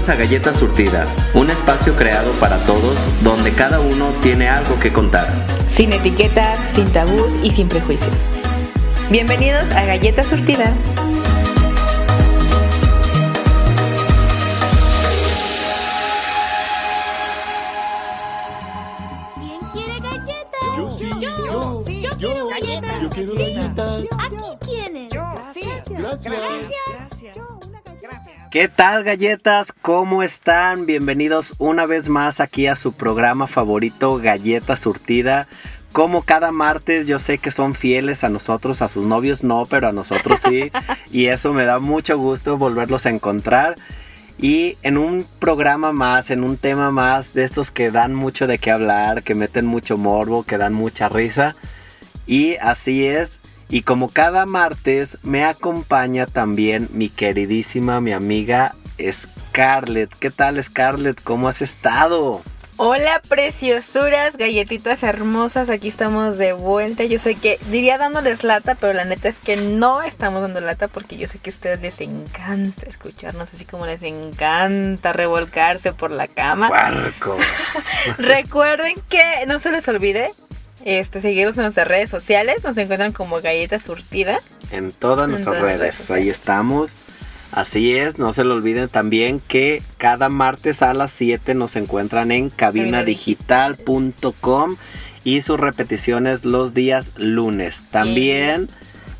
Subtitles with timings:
[0.00, 4.90] Bienvenidos a Galleta Surtida, un espacio creado para todos donde cada uno tiene algo que
[4.92, 5.26] contar.
[5.68, 8.32] Sin etiquetas, sin tabús y sin prejuicios.
[9.10, 10.72] Bienvenidos a Galleta Surtida.
[28.50, 29.72] ¿Qué tal galletas?
[29.80, 30.84] ¿Cómo están?
[30.84, 35.46] Bienvenidos una vez más aquí a su programa favorito Galleta Surtida.
[35.92, 39.86] Como cada martes yo sé que son fieles a nosotros, a sus novios no, pero
[39.86, 40.72] a nosotros sí.
[41.12, 43.76] y eso me da mucho gusto volverlos a encontrar.
[44.36, 48.58] Y en un programa más, en un tema más de estos que dan mucho de
[48.58, 51.54] qué hablar, que meten mucho morbo, que dan mucha risa.
[52.26, 53.39] Y así es.
[53.70, 60.12] Y como cada martes me acompaña también mi queridísima, mi amiga Scarlett.
[60.18, 61.22] ¿Qué tal Scarlett?
[61.22, 62.42] ¿Cómo has estado?
[62.82, 67.04] Hola preciosuras, galletitas hermosas, aquí estamos de vuelta.
[67.04, 70.88] Yo sé que diría dándoles lata, pero la neta es que no estamos dando lata
[70.88, 76.10] porque yo sé que a ustedes les encanta escucharnos, así como les encanta revolcarse por
[76.10, 76.70] la cama.
[78.18, 80.32] Recuerden que no se les olvide
[80.84, 84.38] este, seguirnos en nuestras redes sociales, nos encuentran como Galleta Surtida.
[84.70, 86.08] En todas En nuestras todas redes.
[86.10, 86.92] Ahí estamos.
[87.52, 92.30] Así es, no se lo olviden también que cada martes a las 7 nos encuentran
[92.30, 94.76] en cabinadigital.com
[95.24, 97.86] y sus repeticiones los días lunes.
[97.90, 98.68] También,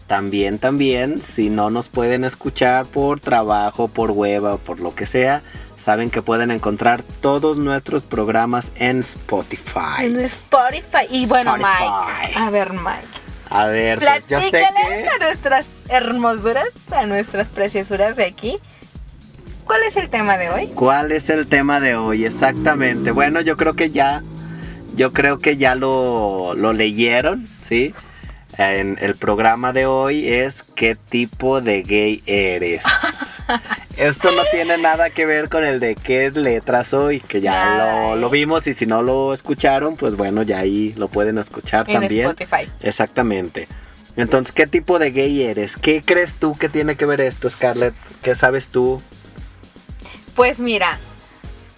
[0.07, 5.07] también, también, si no nos pueden escuchar por trabajo, por web o por lo que
[5.07, 5.43] sea,
[5.81, 10.05] saben que pueden encontrar todos nuestros programas en Spotify.
[10.05, 11.07] En Spotify.
[11.11, 11.85] Y bueno, Spotify.
[12.23, 12.39] Mike.
[12.39, 13.09] A ver, Mike.
[13.49, 15.09] A ver, pues yo sé Platícales que...
[15.09, 18.59] a nuestras hermosuras, a nuestras preciosuras de aquí.
[19.65, 20.67] ¿Cuál es el tema de hoy?
[20.69, 22.25] ¿Cuál es el tema de hoy?
[22.25, 23.11] Exactamente.
[23.11, 24.23] Bueno, yo creo que ya,
[24.95, 27.95] yo creo que ya lo, lo leyeron, ¿sí?
[28.61, 32.83] En el programa de hoy es ¿qué tipo de gay eres?
[33.97, 38.29] Esto no tiene nada que ver con el de qué letras soy, que ya lo
[38.29, 42.27] vimos y si no lo escucharon, pues bueno, ya ahí lo pueden escuchar En también.
[42.27, 42.71] Spotify.
[42.83, 43.67] Exactamente.
[44.17, 45.77] Entonces, ¿qué tipo de gay eres?
[45.77, 47.95] ¿Qué crees tú que tiene que ver esto, Scarlett?
[48.23, 49.01] ¿Qué sabes tú?
[50.35, 50.99] Pues mira,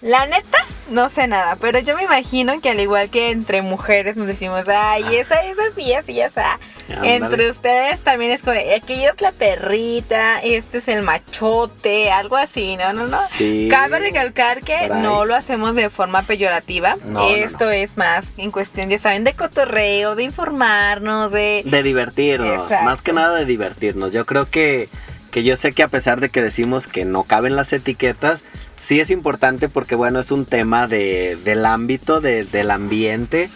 [0.03, 0.57] la neta,
[0.89, 4.67] no sé nada, pero yo me imagino que al igual que entre mujeres nos decimos,
[4.67, 6.59] ay, esa es así, así, esa.
[7.03, 12.75] Entre ustedes también es como, aquella es la perrita, este es el machote, algo así,
[12.75, 12.91] ¿no?
[12.91, 13.19] No, no.
[13.37, 13.69] Sí.
[13.71, 16.95] Cabe recalcar que no lo hacemos de forma peyorativa.
[17.05, 21.61] No, no, Esto es más en cuestión, ya saben, de cotorreo, de informarnos, de...
[21.63, 22.85] De divertirnos, Exacto.
[22.85, 24.11] más que nada de divertirnos.
[24.11, 24.89] Yo creo que,
[25.31, 28.43] que yo sé que a pesar de que decimos que no caben las etiquetas,
[28.83, 33.49] sí es importante porque bueno, es un tema de, del ámbito, de- del ambiente,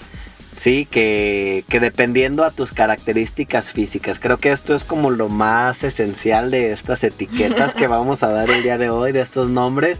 [0.57, 5.83] sí, que, que dependiendo a tus características físicas, creo que esto es como lo más
[5.83, 9.99] esencial de estas etiquetas que vamos a dar el día de hoy, de estos nombres.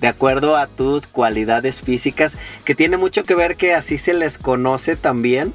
[0.00, 2.32] De acuerdo a tus cualidades físicas,
[2.64, 5.52] que tiene mucho que ver que así se les conoce también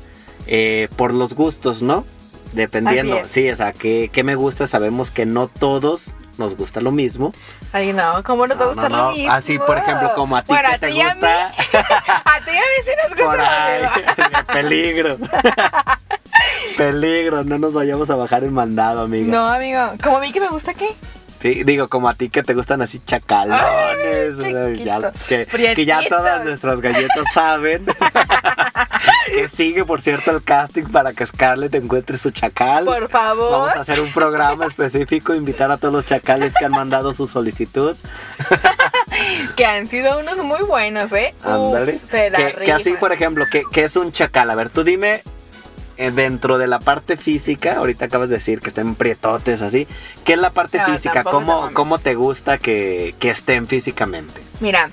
[0.48, 2.04] eh, por los gustos, ¿no?
[2.54, 6.92] Dependiendo, sí, o sea, que, que me gusta, sabemos que no todos nos gusta lo
[6.92, 7.34] mismo.
[7.72, 9.32] Ay, no, ¿cómo nos va a gustar no, lo mismo?
[9.32, 11.46] Así, por ejemplo, como a ti Bueno, que a te ti y a mí- gusta.
[11.48, 13.84] A ti y a mí sí nos gusta Por ahí,
[14.54, 15.18] peligro.
[16.78, 19.32] peligro, no nos vayamos a bajar el mandado, amiga.
[19.32, 20.90] No, amigo, ¿como a mí que me gusta qué?
[21.44, 23.62] Sí, digo, como a ti que te gustan así chacalones.
[24.46, 25.46] Ay, ya, que,
[25.76, 27.84] que ya todas nuestras galletas saben.
[29.26, 32.86] que sigue, por cierto, el casting para que Scarlett encuentre su chacal.
[32.86, 33.52] Por favor.
[33.52, 37.28] Vamos a hacer un programa específico, invitar a todos los chacales que han mandado su
[37.28, 37.94] solicitud.
[39.56, 41.36] Que han sido unos muy buenos, ¿eh?
[41.40, 42.00] Uf, Ándale.
[42.00, 44.50] se la Que, que así, por ejemplo, que, que es un chacal.
[44.50, 45.22] A ver, tú dime,
[45.98, 49.88] dentro de la parte física, ahorita acabas de decir que estén prietotes así,
[50.26, 51.24] ¿qué es la parte No, física?
[51.24, 51.70] ¿Cómo.
[51.74, 54.42] ¿Cómo te gusta que, que estén físicamente?
[54.60, 54.90] Mira,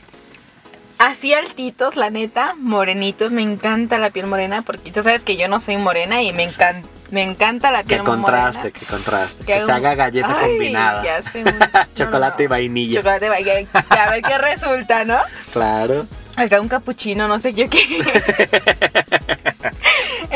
[0.98, 5.48] así altitos, la neta, morenitos, me encanta la piel morena porque tú sabes que yo
[5.48, 8.78] no soy morena y me encanta, me encanta la Que piel contraste, morena.
[8.78, 9.38] que contraste.
[9.40, 11.02] Que Que, haga se haga galleta Ay, combinada.
[11.04, 12.98] ya sé, un- no, Chocolate y vainilla.
[13.00, 13.68] Chocolate y vainilla.
[13.88, 15.18] A ver qué resulta, ¿no?
[15.52, 16.06] Claro.
[16.36, 17.78] Acá un capuchino, no sé yo qué.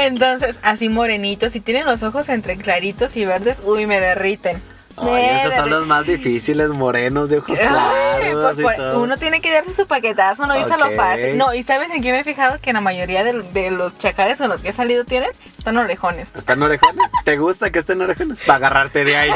[0.07, 4.61] Entonces, así morenitos, y tienen los ojos entre claritos y verdes, uy, me derriten.
[4.97, 9.03] Ay, esos son los más difíciles, morenos, de ojos Ay, claros pues, y pues, todo.
[9.03, 10.85] uno tiene que darse su paquetazo, no irse a Ok.
[10.85, 11.37] lo fácil.
[11.37, 14.39] No, y sabes en qué me he fijado que la mayoría de, de los chacales
[14.39, 16.29] con los que he salido tienen, están orejones.
[16.37, 17.11] ¿Están orejones?
[17.25, 18.39] ¿Te gusta que estén orejones?
[18.47, 19.31] Para agarrarte de ahí.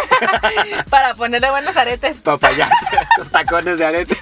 [0.91, 2.69] Para ponerle buenos aretes, Papaya.
[3.19, 4.17] Los tacones de arete.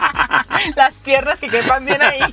[0.74, 2.20] las piernas que quepan bien ahí.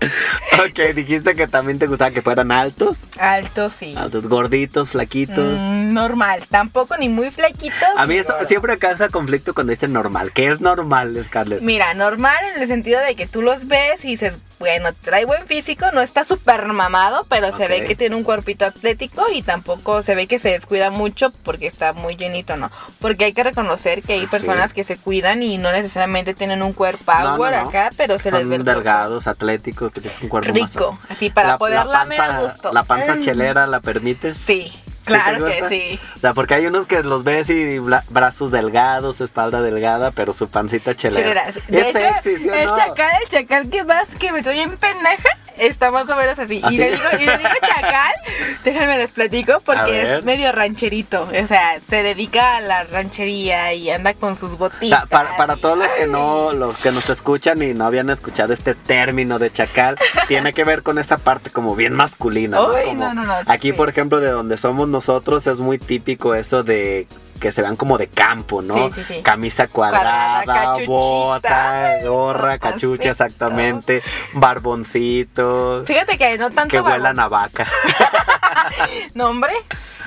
[0.64, 2.96] ok, dijiste que también te gustaba que fueran altos.
[3.18, 3.94] Alto, sí.
[3.96, 5.52] Altos, gorditos, flaquitos.
[5.58, 7.88] Mm, normal, tampoco ni muy flaquitos.
[7.96, 8.48] A mí eso gordos.
[8.48, 10.32] siempre causa conflicto cuando dicen normal.
[10.32, 11.60] ¿Qué es normal, Scarlett?
[11.60, 15.46] Mira, normal en el sentido de que tú los ves y dices, bueno, trae buen
[15.46, 20.02] físico, no está súper mamado, pero se ve que tiene un cuerpito atlético y tampoco
[20.02, 22.70] se ve que se descuida mucho porque está muy llenito, ¿no?
[23.00, 24.26] Porque hay que reconocer que hay Sí.
[24.26, 27.68] personas que se cuidan y no necesariamente tienen un cuerpo No, no, power no.
[27.70, 31.58] acá, pero se les ve delgados, atléticos, tienes un cuerpo más rico, así para La-
[31.58, 32.70] poder la lamer a gusto.
[32.72, 33.20] ¿La panza Mm.
[33.24, 34.36] chelera la permites?
[34.36, 36.00] Sí, ¿Sí te claro que sí.
[36.14, 40.32] O sea, porque hay unos que los ves y bla- brazos delgados, espalda delgada, pero
[40.34, 41.44] su pancita chelera.
[41.44, 41.62] Chelera.
[41.68, 42.76] De Es hecho, sexy, ¿sí o el no?
[42.76, 45.28] chacal, el chacal que vas, que me estoy en pendeja,
[45.60, 46.60] está más o menos así.
[46.62, 46.74] ¿Así?
[46.74, 48.12] Y le digo, y le digo chacal,
[48.64, 51.22] déjenme les platico, porque es medio rancherito.
[51.22, 55.00] O sea, se dedica a la ranchería y anda con sus O botitas.
[55.00, 58.10] sea, para, para y- todos los que no, los que nos escuchan y no habían
[58.10, 59.96] escuchado este término de chacal,
[60.28, 62.56] tiene que ver con esa parte como bien masculina.
[62.58, 62.68] ¿no?
[62.70, 63.72] Uy, Como no, no, no, Aquí, sí.
[63.76, 67.06] por ejemplo, de donde somos nosotros, es muy típico eso de
[67.40, 68.90] que se vean como de campo, ¿no?
[68.90, 69.22] Sí, sí, sí.
[69.22, 74.02] Camisa cuadrada, bota, gorra, cachucha, exactamente,
[74.34, 77.66] barboncito, Fíjate que no tanto que huelan a vaca.
[79.14, 79.52] No, hombre.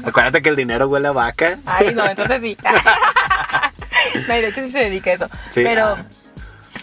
[0.06, 1.58] Acuérdate que el dinero huele a vaca.
[1.66, 2.58] Ay, no, entonces sí.
[4.28, 5.28] no, y de hecho sí se dedica a eso.
[5.52, 6.06] Sí, Pero ah.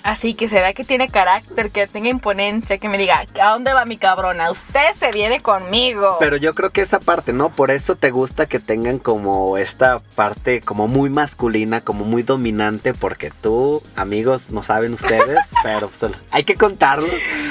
[0.02, 3.72] Así que se vea que tiene carácter, que tenga imponencia, que me diga, ¿a dónde
[3.72, 4.50] va mi cabrona?
[4.50, 6.16] Usted se viene conmigo.
[6.18, 7.50] Pero yo creo que esa parte, ¿no?
[7.50, 12.94] Por eso te gusta que tengan como esta parte como muy masculina, como muy dominante,
[12.94, 17.08] porque tú, amigos, no saben ustedes, pero pues, hay que contarlo.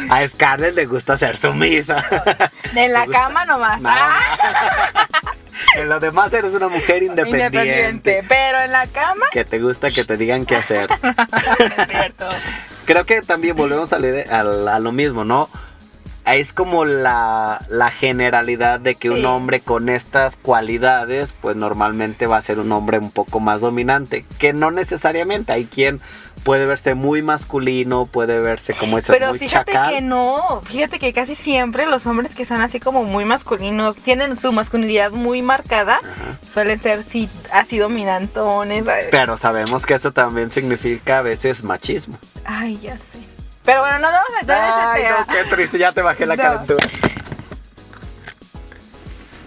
[0.09, 2.03] A Scarlett le gusta ser sumisa.
[2.75, 3.81] en la cama nomás.
[3.81, 3.89] No.
[3.91, 4.99] Ah,
[5.75, 7.57] en lo demás eres una mujer independiente.
[7.57, 8.23] independiente.
[8.27, 10.89] Pero en la cama, Que te gusta que te digan qué hacer.
[11.03, 12.29] es cierto.
[12.85, 15.49] Creo que también volvemos a, leer- a- a lo mismo, ¿no?
[16.35, 19.19] Es como la, la generalidad de que Sí.
[19.19, 23.61] un hombre con estas cualidades, pues normalmente va a ser un hombre un poco más
[23.61, 24.25] dominante.
[24.37, 25.51] Que no necesariamente.
[25.53, 25.99] Hay quien
[26.43, 29.93] puede verse muy masculino, puede verse como ese Pero muy fíjate chacal.
[29.95, 34.37] que no, fíjate que casi siempre los hombres que son así como muy masculinos, tienen
[34.37, 36.37] su masculinidad muy marcada, Ajá.
[36.53, 38.85] suelen ser sí, así dominantones.
[38.85, 39.07] ¿sabes?
[39.11, 42.17] Pero sabemos que eso también significa a veces machismo.
[42.45, 43.19] Ay, ya sé.
[43.69, 45.25] Pero bueno, no vamos a entrar en ese no, tema.
[45.43, 46.41] qué triste, ya te bajé la No.
[46.43, 46.87] calentura.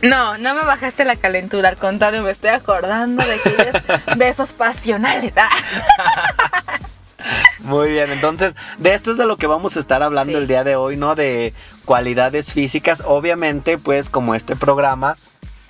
[0.01, 3.83] No, no me bajaste la calentura, al contrario, me estoy acordando de aquellos
[4.17, 5.35] besos pasionales.
[5.37, 5.49] Ah.
[7.65, 10.39] Muy bien, entonces de esto es de lo que vamos a estar hablando Sí.
[10.39, 11.17] el día de hoy, ¿no?
[11.17, 11.53] De
[11.85, 13.03] cualidades físicas.
[13.07, 15.17] Obviamente, pues como este programa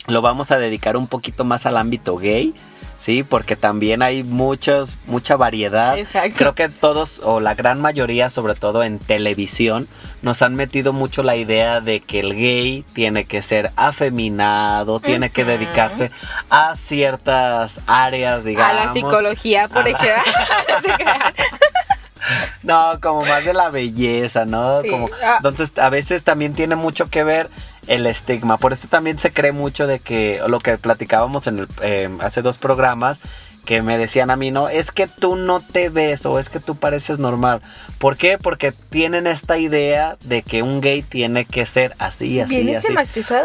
[0.08, 2.54] lo vamos a dedicar un poquito más al ámbito gay,
[3.02, 3.22] ¿sí?
[3.22, 5.98] Porque también hay muchos, mucha variedad.
[5.98, 6.36] Exacto.
[6.38, 9.88] Creo que todos, o la gran mayoría, sobre todo en televisión,
[10.22, 15.30] nos han metido mucho la idea de que el gay tiene que ser afeminado, tiene
[15.30, 16.10] que dedicarse
[16.48, 18.70] a ciertas áreas, digamos.
[18.82, 20.22] A la psicología, por a la- ejemplo.
[22.62, 24.82] No como más de la belleza, ¿no?
[24.82, 24.88] Sí.
[24.90, 25.34] Como, Ah.
[25.38, 27.48] entonces, a veces también tiene mucho que ver
[27.88, 28.56] el estigma.
[28.58, 32.42] Por eso también se cree mucho de que lo que platicábamos en el, eh, hace
[32.42, 33.20] dos programas,
[33.64, 36.58] que me decían a mí, no, es que tú no te ves o es que
[36.58, 37.60] tú pareces normal.
[37.98, 38.36] ¿Por qué?
[38.36, 42.86] Porque tienen esta idea de que un gay tiene que ser así, así, así.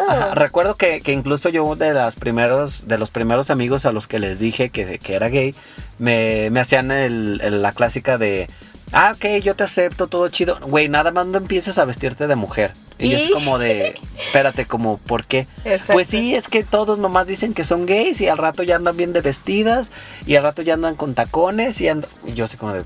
[0.09, 4.07] Ajá, Recuerdo que, que incluso yo de los primeros, de los primeros amigos a los
[4.07, 5.53] que les dije que, que era gay,
[5.99, 8.49] me, me hacían el- el- la clásica de,
[8.91, 10.57] ah, ok, yo te acepto, todo chido.
[10.61, 12.73] Güey, nada más no empieces a vestirte de mujer.
[12.99, 15.47] Y, es como de, espérate, como, ¿por qué?
[15.65, 15.93] Exacto.
[15.93, 18.97] Pues sí, es que todos nomás dicen que son gays y al rato ya andan
[18.97, 19.91] bien de vestidas
[20.25, 22.83] y al rato ya andan con tacones y, y yo así como de,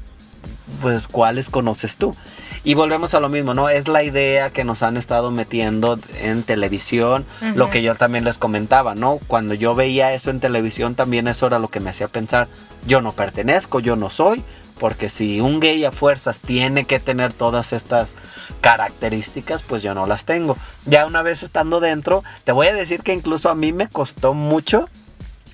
[0.81, 2.15] pues, ¿cuáles conoces tú?
[2.63, 3.69] Y volvemos a lo mismo, ¿no?
[3.69, 8.37] Es la idea que nos han estado metiendo en televisión, lo que yo también les
[8.37, 9.19] comentaba, ¿no?
[9.25, 12.47] Cuando yo veía eso en televisión también eso era lo que me hacía pensar,
[12.85, 14.43] yo no pertenezco, yo no soy,
[14.81, 18.15] porque si un gay a fuerzas tiene que tener todas estas
[18.61, 20.57] características, pues yo no las tengo.
[20.85, 24.33] Ya una vez estando dentro, te voy a decir que incluso a mí me costó
[24.33, 24.89] mucho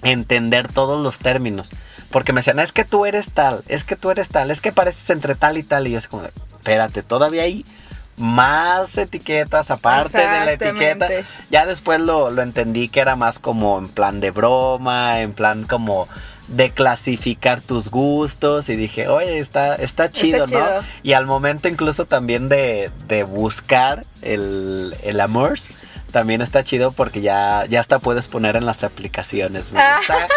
[0.01, 1.71] entender todos los términos.
[2.09, 4.71] Porque me decían, es que tú eres tal, es que tú eres tal, es que
[4.71, 5.87] pareces entre tal y tal.
[5.87, 7.65] Y yo es como, espérate, todavía hay
[8.15, 11.09] más etiquetas aparte de la etiqueta.
[11.49, 15.65] Ya después lo, lo entendí que era más como en plan de broma, en plan
[15.65, 16.07] como
[16.47, 20.47] de clasificar tus gustos y dije, oye, está, está chido.
[20.47, 20.59] ¿no?
[21.03, 25.55] Y al momento incluso también de, de buscar el, el amor,
[26.11, 29.71] también está chido porque ya, ya hasta puedes poner en las aplicaciones.
[29.73, 29.97] Me Ah.
[29.97, 30.27] gusta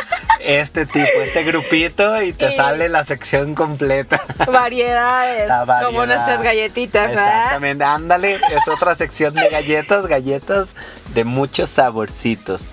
[0.41, 4.21] este tipo, este grupito y te Y- sale la sección completa.
[4.51, 5.47] Variedades.
[5.49, 5.87] La variedad.
[5.91, 7.43] Como nuestras galletitas, ¿ah?
[7.45, 10.69] Exactamente, ándale, es otra sección de galletas, galletas
[11.15, 12.65] de muchos saborcitos.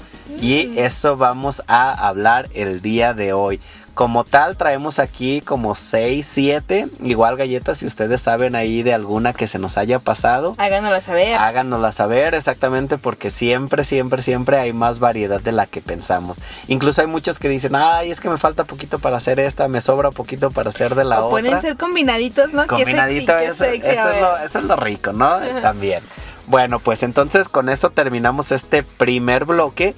[0.42, 0.78] Y Mm.
[0.80, 3.60] eso vamos a hablar el día de hoy.
[3.94, 9.34] Como tal, traemos aquí como 6, 7, igual galletas, si ustedes saben ahí de alguna
[9.34, 10.54] que se nos haya pasado.
[10.60, 11.34] Háganoslo saber.
[11.34, 16.38] Háganosla saber exactamente porque siempre, siempre, siempre hay más variedad de la que pensamos.
[16.68, 19.82] Incluso hay muchos que dicen, ay, es que me falta poquito para hacer esta, me
[19.82, 21.32] sobra poquito para hacer de la o otra.
[21.32, 22.68] pueden ser combinaditos, ¿no?
[22.68, 25.40] Combinadito, sexy, eso, sexy, eso a es lo, eso es lo rico, ¿no?
[25.64, 26.04] También.
[26.46, 29.96] Bueno, pues entonces con eso terminamos este primer bloque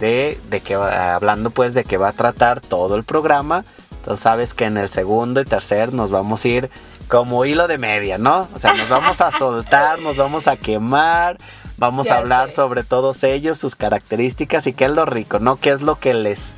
[0.00, 3.64] de, de que va- hablando pues de que va a tratar todo el programa.
[3.98, 6.70] Entonces sabes que en el segundo y tercer nos vamos a ir
[7.08, 8.48] como hilo de media, ¿no?
[8.54, 11.36] O sea, nos vamos a soltar, nos vamos a quemar,
[11.76, 12.54] vamos Ya a hablar sé.
[12.56, 15.56] sobre todos ellos, sus características y qué es lo rico, ¿no?
[15.56, 16.52] ¿Qué es lo que les,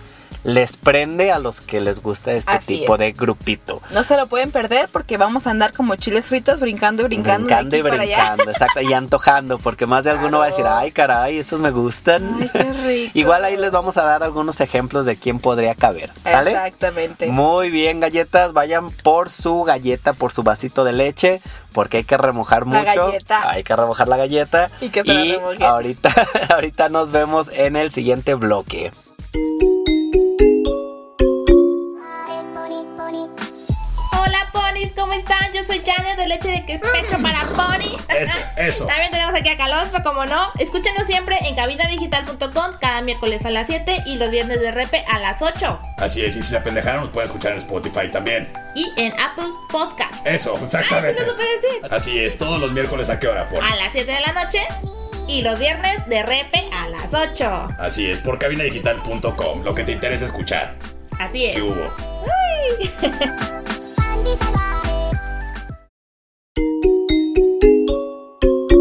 [0.48, 3.00] les prende a los que les gusta este Así tipo es.
[3.00, 3.82] de grupito?
[3.92, 7.46] No se lo pueden perder porque vamos a andar como chiles fritos brincando y brincando,
[7.48, 8.28] brincando de y allá.
[8.30, 11.70] brincando, exacto, y antojando, porque más de alguno va a decir, ay caray, esos me
[11.70, 12.38] gustan.
[12.40, 13.10] Ay, qué rico.
[13.18, 16.52] Igual ahí les vamos a dar algunos ejemplos de quién podría caber, ¿sale?
[16.52, 17.26] Exactamente.
[17.26, 21.42] Muy bien, galletas, vayan por su galleta, por su vasito de leche,
[21.74, 23.06] porque hay que remojar La mucho.
[23.08, 23.50] galleta.
[23.50, 24.70] Hay que remojar la galleta.
[24.80, 25.62] Y que se la remojen.
[25.62, 26.10] ahorita,
[26.54, 28.90] ahorita nos vemos en el siguiente bloque.
[33.08, 35.50] Hola ponis, ¿cómo están?
[35.54, 37.96] Yo soy Janet de Leche de Pecho para Pony.
[38.10, 38.86] Eso, eso.
[38.86, 40.52] También tenemos aquí a Calostro, como no.
[40.58, 45.18] Escúchenos siempre en cabinadigital.com cada miércoles a las 7 y los viernes de repe a
[45.20, 45.80] las 8.
[45.96, 48.52] Así es, y si se apendejaron, nos pueden escuchar en Spotify también.
[48.74, 50.26] Y en Apple Podcasts.
[50.26, 51.22] Eso, exactamente.
[51.22, 51.94] Ay, no supe decir.
[51.94, 53.64] Así es, todos los miércoles a qué hora, por.
[53.64, 54.60] A las 7 de la noche
[55.26, 57.68] y los viernes de repe a las 8.
[57.78, 60.76] Así es, por cabinadigital.com, lo que te interesa escuchar.
[61.18, 61.56] Así es.
[61.56, 61.74] ¿Qué hubo?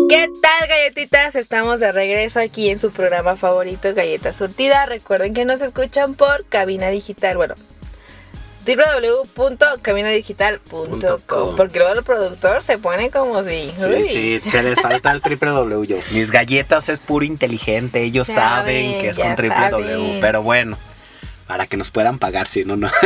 [0.10, 1.36] ¿Qué tal galletitas?
[1.36, 4.86] Estamos de regreso aquí en su programa favorito Galleta Surtida.
[4.86, 7.56] Recuerden que nos escuchan por Cabina Digital, bueno,
[8.68, 13.72] www.cabinadigital.com porque luego el productor se pone como si...
[13.76, 14.10] Sí, uy.
[14.10, 15.88] sí, se les falta el triple W.
[15.88, 15.98] yo.
[16.12, 19.72] Mis galletas es puro inteligente, ellos saben que es con triple saben.
[19.72, 20.78] W, pero bueno,
[21.48, 22.90] para que nos puedan pagar, si no, no.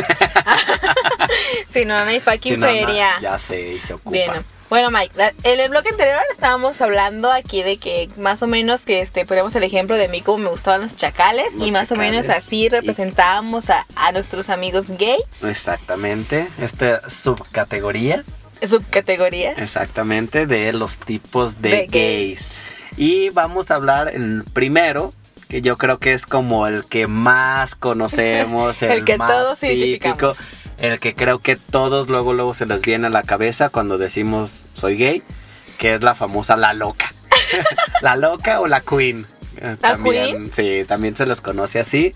[1.72, 3.10] Si no, no hay Si fucking no, no, feria.
[3.22, 4.12] ya sé, se ocupa.
[4.12, 4.32] Bien.
[4.70, 9.02] Bueno, Mike, en el bloque anterior estábamos hablando aquí de que más o menos que
[9.02, 11.98] este ponemos el ejemplo de mí como me gustaban los chacales Los y más o
[11.98, 18.24] menos así representábamos a, a nuestros amigos gays, Exactamente, esta subcategoría,
[18.66, 19.52] subcategoría.
[19.54, 22.48] exactamente, de los tipos de, De gays.
[22.96, 25.14] Y vamos a hablar en primero,
[25.52, 29.60] que yo creo que es como el que más conocemos, el, El que más todos
[29.60, 30.34] típico,
[30.78, 34.64] el que creo que todos luego luego se les viene a la cabeza cuando decimos
[34.76, 35.22] soy gay,
[35.78, 37.12] que es la famosa la loca.
[38.02, 39.26] la loca o la queen.
[39.58, 42.16] Eh, ¿La también, sí, también se les conoce así.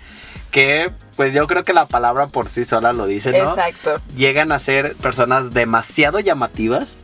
[0.50, 3.50] Que pues yo creo que la palabra por sí sola lo dice, ¿no?
[3.50, 3.96] Exacto.
[4.15, 6.96] llegan a ser personas demasiado llamativas,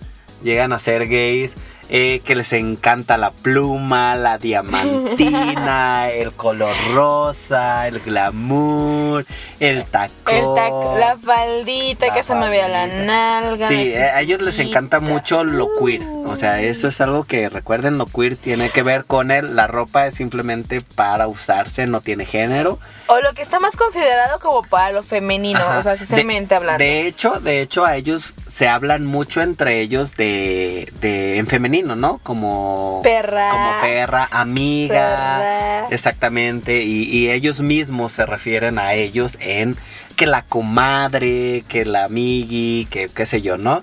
[0.43, 1.55] llegan a ser gays,
[1.89, 9.25] eh, que les encanta la pluma, la diamantina, el color rosa, el glamour,
[9.59, 10.11] el tacón.
[10.35, 13.03] El tac- la faldita La que se me vea la faldita.
[13.05, 13.67] nalga.
[13.67, 16.01] Sí, la a ellos les encanta mucho lo queer.
[16.25, 19.55] O sea, eso es algo que recuerden, lo queer tiene que ver con él.
[19.55, 22.79] La ropa es simplemente para usarse, no tiene género.
[23.07, 25.79] O lo que está más considerado como para lo femenino, Ajá.
[25.79, 26.81] o sea, socialmente hablando.
[26.81, 31.80] De hecho, de hecho, a ellos se hablan mucho entre ellos de, de en femenino,
[31.83, 32.19] ¿no?
[32.19, 33.49] Como Perra.
[33.51, 35.85] como perra, amiga, Perra.
[35.89, 39.75] exactamente, y, y ellos mismos se refieren a ellos en
[40.15, 43.81] que la comadre, que la amigui, que qué sé yo, ¿no?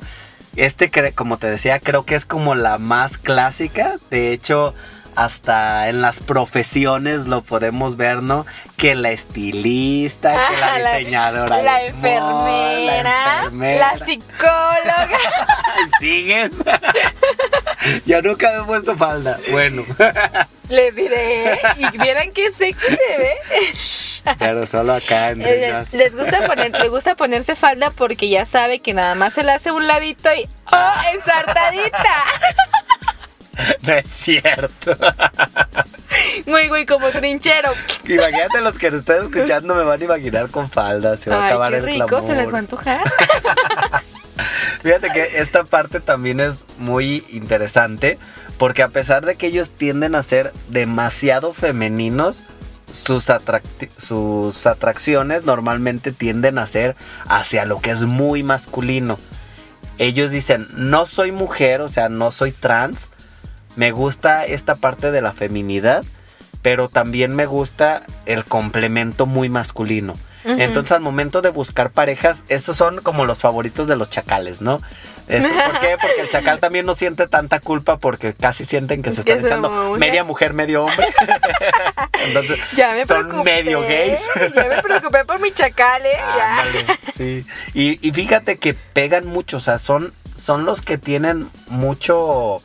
[0.57, 3.95] Este, como te decía, creo que es como la más clásica.
[4.11, 4.75] De hecho,
[5.19, 8.47] hasta en las profesiones lo podemos ver, ¿no?
[8.77, 11.63] Que la estilista, que la Ajá, diseñadora.
[11.63, 13.95] la de enfermera, la enfermera.
[13.97, 15.09] la psicóloga.
[16.01, 16.53] ¿Sigues?
[18.07, 19.39] Yo nunca me he puesto falda.
[19.51, 19.83] Bueno,
[20.69, 21.61] Les diré, ¿eh?
[21.79, 23.35] y vieran qué sexy se ve.
[24.39, 25.93] pero solo acá en Eh, Rinas.
[25.95, 29.53] Les gusta poner, le gusta ponerse falda porque ya sabe que nada más se le
[29.53, 30.93] hace un ladito y ¡oh!
[31.15, 32.25] ensartadita.
[33.83, 34.97] No es cierto.
[36.47, 37.73] Güey, güey, como trinchero.
[38.05, 41.21] Imagínate los que nos están escuchando me van a imaginar con faldas.
[41.21, 42.31] Se va a acabar qué el rico, clamor.
[42.31, 43.01] se les va a antojar.
[44.83, 48.19] Fíjate que esta parte también es muy interesante
[48.57, 52.43] porque a pesar de que ellos tienden a ser demasiado femeninos,
[52.93, 53.27] sus,
[53.99, 56.97] sus atracciones normalmente tienden a ser
[57.29, 59.19] hacia lo que es muy masculino.
[59.99, 63.09] Ellos dicen, no soy mujer, o sea, no soy trans,
[63.79, 66.05] me gusta esta parte de la feminidad,
[66.63, 70.15] pero también me gusta el complemento muy masculino.
[70.45, 74.79] Entonces al momento de buscar parejas, esos son como los favoritos de los chacales, ¿no?
[75.29, 75.97] Eso, ¿Por qué?
[76.01, 79.69] Porque el chacal también no siente tanta culpa porque casi sienten que se están echando
[79.69, 79.99] mujer.
[80.01, 81.09] media mujer, medio hombre.
[82.25, 83.53] Entonces Ya me son preocupé.
[83.63, 84.21] medio gays.
[84.57, 86.13] Ya me preocupé por mi chacal, ¿eh?
[86.37, 86.65] Ya.
[87.17, 87.45] Sí.
[87.75, 92.63] Y, y fíjate que pegan mucho, o sea, son, son los que tienen mucho,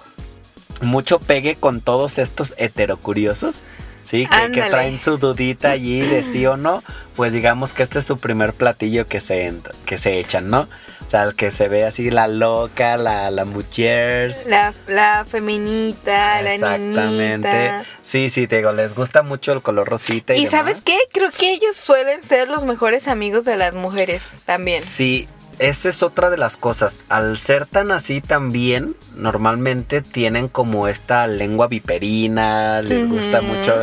[0.81, 3.61] mucho pegue con todos estos heterocuriosos.
[4.03, 6.83] Sí, que, traen su dudita allí de sí o no,
[7.15, 9.51] pues digamos que este es su primer platillo que se,
[9.85, 10.67] que se echan, ¿no?
[11.05, 14.35] O sea, el que se ve así la loca, la, la mujer.
[14.45, 17.47] La, la feminita, la Exactamente.
[17.47, 17.85] niñita.
[18.03, 20.35] Sí, sí, te digo, les gusta mucho el color rosita.
[20.35, 20.97] Y, ¿Y sabes qué?
[21.11, 24.83] Creo que ellos suelen ser los mejores amigos de las mujeres también.
[24.83, 25.27] Sí,
[25.59, 26.95] esa es otra de las cosas.
[27.09, 33.75] Al ser tan así también, normalmente tienen como esta lengua viperina, les gusta mucho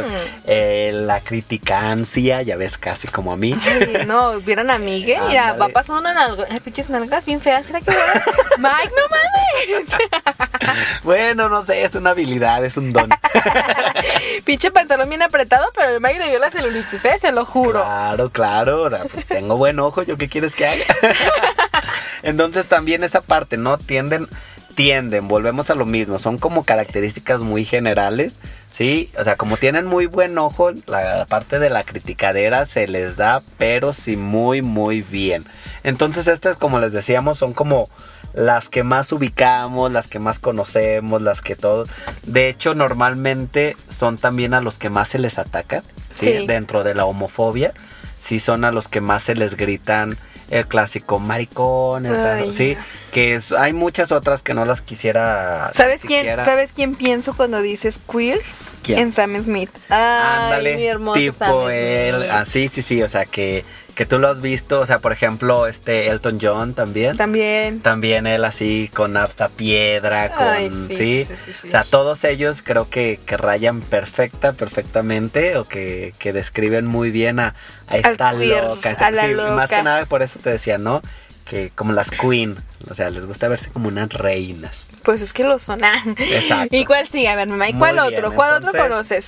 [0.46, 3.58] eh, la criticancia, ya ves, casi como a mí.
[3.62, 7.90] Ay, no, vieron a Miguel, mira, va pasando unas pinches nalgas bien feas, ¿será que?
[8.58, 9.90] Mike, no mames.
[11.02, 13.10] bueno, no sé, es una habilidad, es un don.
[14.44, 17.18] Pinche pantalón bien apretado, pero el Mike debió la celulitis, ¿eh?
[17.20, 17.82] Se lo juro.
[17.82, 20.84] Claro, claro, o sea, pues tengo buen ojo, ¿yo qué quieres que haga?
[22.22, 23.78] Entonces también esa parte, ¿no?
[23.78, 24.28] Tienden,
[24.74, 28.34] tienden, volvemos a lo mismo, son como características muy generales,
[28.68, 29.10] ¿sí?
[29.18, 33.42] O sea, como tienen muy buen ojo, la parte de la criticadera se les da,
[33.58, 35.44] pero sí muy, muy bien.
[35.82, 37.88] Entonces estas, como les decíamos, son como
[38.32, 41.84] las que más ubicamos, las que más conocemos, las que todo.
[42.26, 46.38] De hecho, normalmente son también a los que más se les ataca, ¿sí?
[46.38, 46.46] Sí.
[46.46, 47.73] Dentro de la homofobia,
[48.20, 50.16] sí son a los que más se les gritan
[50.50, 52.76] el clásico maricón, el Ay, clásico- sí,
[53.13, 55.71] que es- hay muchas otras que no las quisiera.
[55.75, 58.41] ¿Sabes quién, ¿Sabes quién pienso cuando dices queer?
[58.82, 58.99] ¿Quién?
[58.99, 59.71] En Sam Smith.
[59.88, 62.30] Ay, Ándale, mi hermoso tipo Sam él, Smith.
[62.30, 63.64] así, sí, sí, o sea, que,
[63.95, 67.16] que tú lo has visto, o sea, por ejemplo, este Elton John también.
[67.16, 67.80] También.
[67.80, 71.69] También él así con harta piedra, con Ay, sí, sí, sí, sí, sí.
[71.69, 77.10] O sea, todos ellos creo que, que rayan perfecta, perfectamente, o que, que describen muy
[77.10, 77.54] bien a,
[77.86, 78.97] a esta loca.
[78.99, 79.82] a la sí, Más que loca.
[79.82, 81.02] nada por eso te decía, ¿no?
[81.50, 82.56] Que como las queen,
[82.89, 84.86] o sea, les gusta verse como unas reinas.
[85.02, 85.80] Pues es que lo son.
[86.19, 86.76] Exacto.
[86.76, 87.28] ¿Y cuál sigue?
[87.28, 88.32] A ver, mamá, ¿y Muy cuál bien, otro?
[88.36, 89.26] ¿Cuál otro conoces?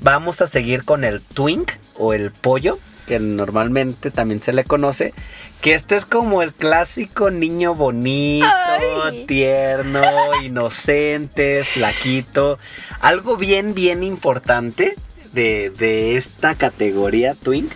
[0.00, 5.12] Vamos a seguir con el twink o el pollo, que normalmente también se le conoce.
[5.60, 8.46] Que este es como el clásico niño bonito,
[9.04, 9.26] Ay.
[9.26, 10.00] tierno,
[10.42, 12.58] inocente, flaquito.
[13.00, 14.94] Algo bien, bien importante
[15.34, 17.70] de, de esta categoría twink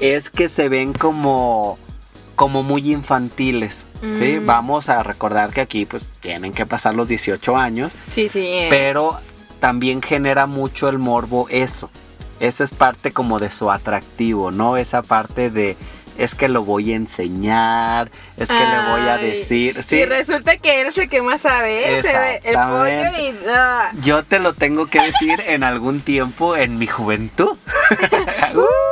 [0.00, 1.78] es que se ven como,
[2.36, 3.84] como muy infantiles.
[4.00, 4.38] ¿sí?
[4.40, 4.46] Mm.
[4.46, 7.92] Vamos a recordar que aquí pues tienen que pasar los 18 años.
[8.12, 8.46] Sí, sí.
[8.46, 8.66] eh.
[8.70, 9.18] Pero
[9.58, 11.90] también genera mucho el morbo eso.
[12.38, 14.76] Esa es parte como de su atractivo, ¿no?
[14.76, 15.76] Esa parte de
[16.18, 19.82] es que lo voy a enseñar, es que le voy a decir.
[19.86, 22.02] Sí, Y resulta que él es el que más sabe.
[22.02, 23.36] Se ve el pollo y...
[23.48, 23.90] ah.
[24.00, 27.56] yo te lo tengo que decir en algún tiempo en mi juventud.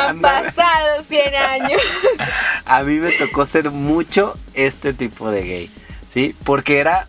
[0.00, 1.80] Han pasado 100 años.
[2.64, 5.70] a mí me tocó ser mucho este tipo de gay,
[6.12, 6.34] ¿sí?
[6.44, 7.08] Porque era,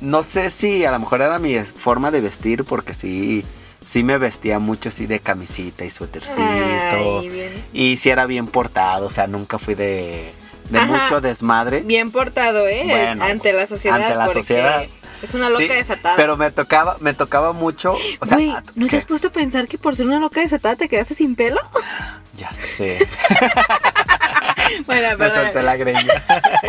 [0.00, 3.44] no sé si a lo mejor era mi forma de vestir, porque sí,
[3.84, 7.22] sí me vestía mucho así de camisita y suétercito.
[7.72, 10.32] Y sí era bien portado, o sea, nunca fui de,
[10.70, 10.86] de Ajá.
[10.86, 11.80] mucho desmadre.
[11.80, 12.84] Bien portado, ¿eh?
[12.86, 14.00] Bueno, ante la sociedad.
[14.00, 14.84] ante la sociedad.
[15.22, 16.16] Es una loca Sí, desatada.
[16.16, 19.76] Pero me tocaba, me tocaba mucho, o sea, ¿no te has puesto a pensar que
[19.76, 21.60] por ser una loca desatada te quedaste sin pelo?
[22.36, 23.06] Ya sé,
[24.86, 25.44] bueno, me perdón.
[25.44, 26.24] solté la greña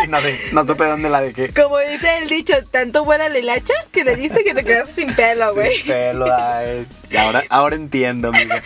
[0.09, 1.49] no, sé- no supe dónde la dejé.
[1.53, 5.13] Como dice el dicho, tanto buena la hilacha que le diste que te quedaste sin
[5.13, 5.77] pelo, güey.
[5.77, 6.85] Sin pelo, ay.
[7.09, 8.61] Y ahora, ahora entiendo, amiga.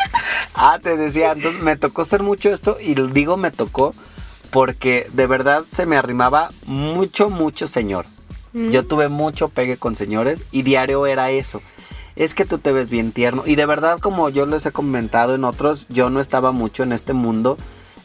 [0.53, 3.91] Ah, te decía, entonces me tocó hacer mucho esto y digo me tocó
[4.51, 8.05] porque de verdad se me arrimaba mucho, mucho señor.
[8.53, 8.69] Mm.
[8.71, 11.61] Yo tuve mucho pegue con señores y diario era eso.
[12.15, 13.43] Es que tú te ves bien tierno.
[13.45, 16.93] Y de verdad, como yo les he comentado en otros, yo no estaba mucho en
[16.93, 17.57] este mundo.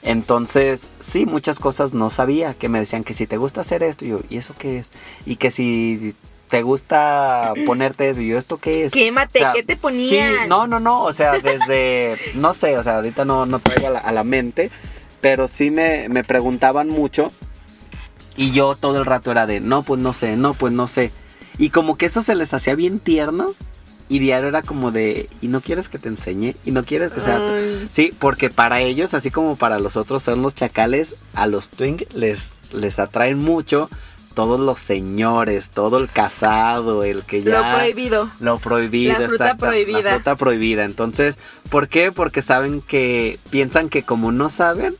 [0.03, 2.55] Entonces, sí, muchas cosas no sabía.
[2.55, 4.91] Que me decían que si te gusta hacer esto, y yo, ¿y eso qué es?
[5.27, 6.15] Y que si
[6.49, 8.21] ¿te gusta ponerte eso?
[8.21, 8.93] Y yo, ¿esto qué es?
[8.93, 10.33] Quémate, O sea, ¿qué te ponían?
[10.33, 13.87] Sí, no, no, no, o sea, desde, no sé, o sea, ahorita no, no traigo
[13.87, 14.71] a la, a la mente,
[15.21, 17.31] pero sí me, me preguntaban mucho
[18.37, 21.13] y yo todo el rato era de, no, pues no sé, no, pues no sé.
[21.59, 23.49] Y como que eso se les hacía bien tierno
[24.11, 26.55] y diario era como de, ¿y no quieres que te enseñe?
[26.67, 27.39] ¿Y no quieres que sea...?
[27.49, 27.89] Ay.
[27.91, 32.03] Sí, porque para ellos, así como para los otros son los chacales, a los twink
[32.13, 33.89] les, les atraen mucho
[34.35, 37.71] todos los señores, todo el casado, el que ya...
[37.73, 38.29] Lo prohibido.
[38.41, 40.03] Lo prohibido, La fruta prohibida.
[40.03, 40.85] La fruta prohibida.
[40.85, 41.39] Entonces,
[41.71, 42.11] ¿por qué?
[42.11, 44.95] Porque saben que piensan que como no saben,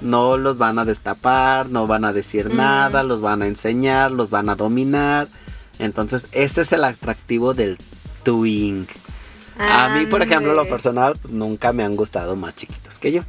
[0.00, 2.56] no los van a destapar, no van a decir Mm.
[2.56, 5.28] nada, los van a enseñar, los van a dominar.
[5.78, 7.78] Entonces, ese es el atractivo del
[8.24, 8.88] twink.
[9.58, 13.22] A mí, por ejemplo, lo personal, nunca me han gustado más chiquitos que yo.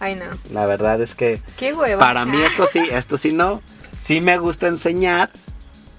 [0.00, 0.24] Ay, no.
[0.52, 2.00] La verdad es que Qué hueva.
[2.00, 3.62] para mí esto sí, esto sí no.
[4.02, 5.30] Sí me gusta enseñar,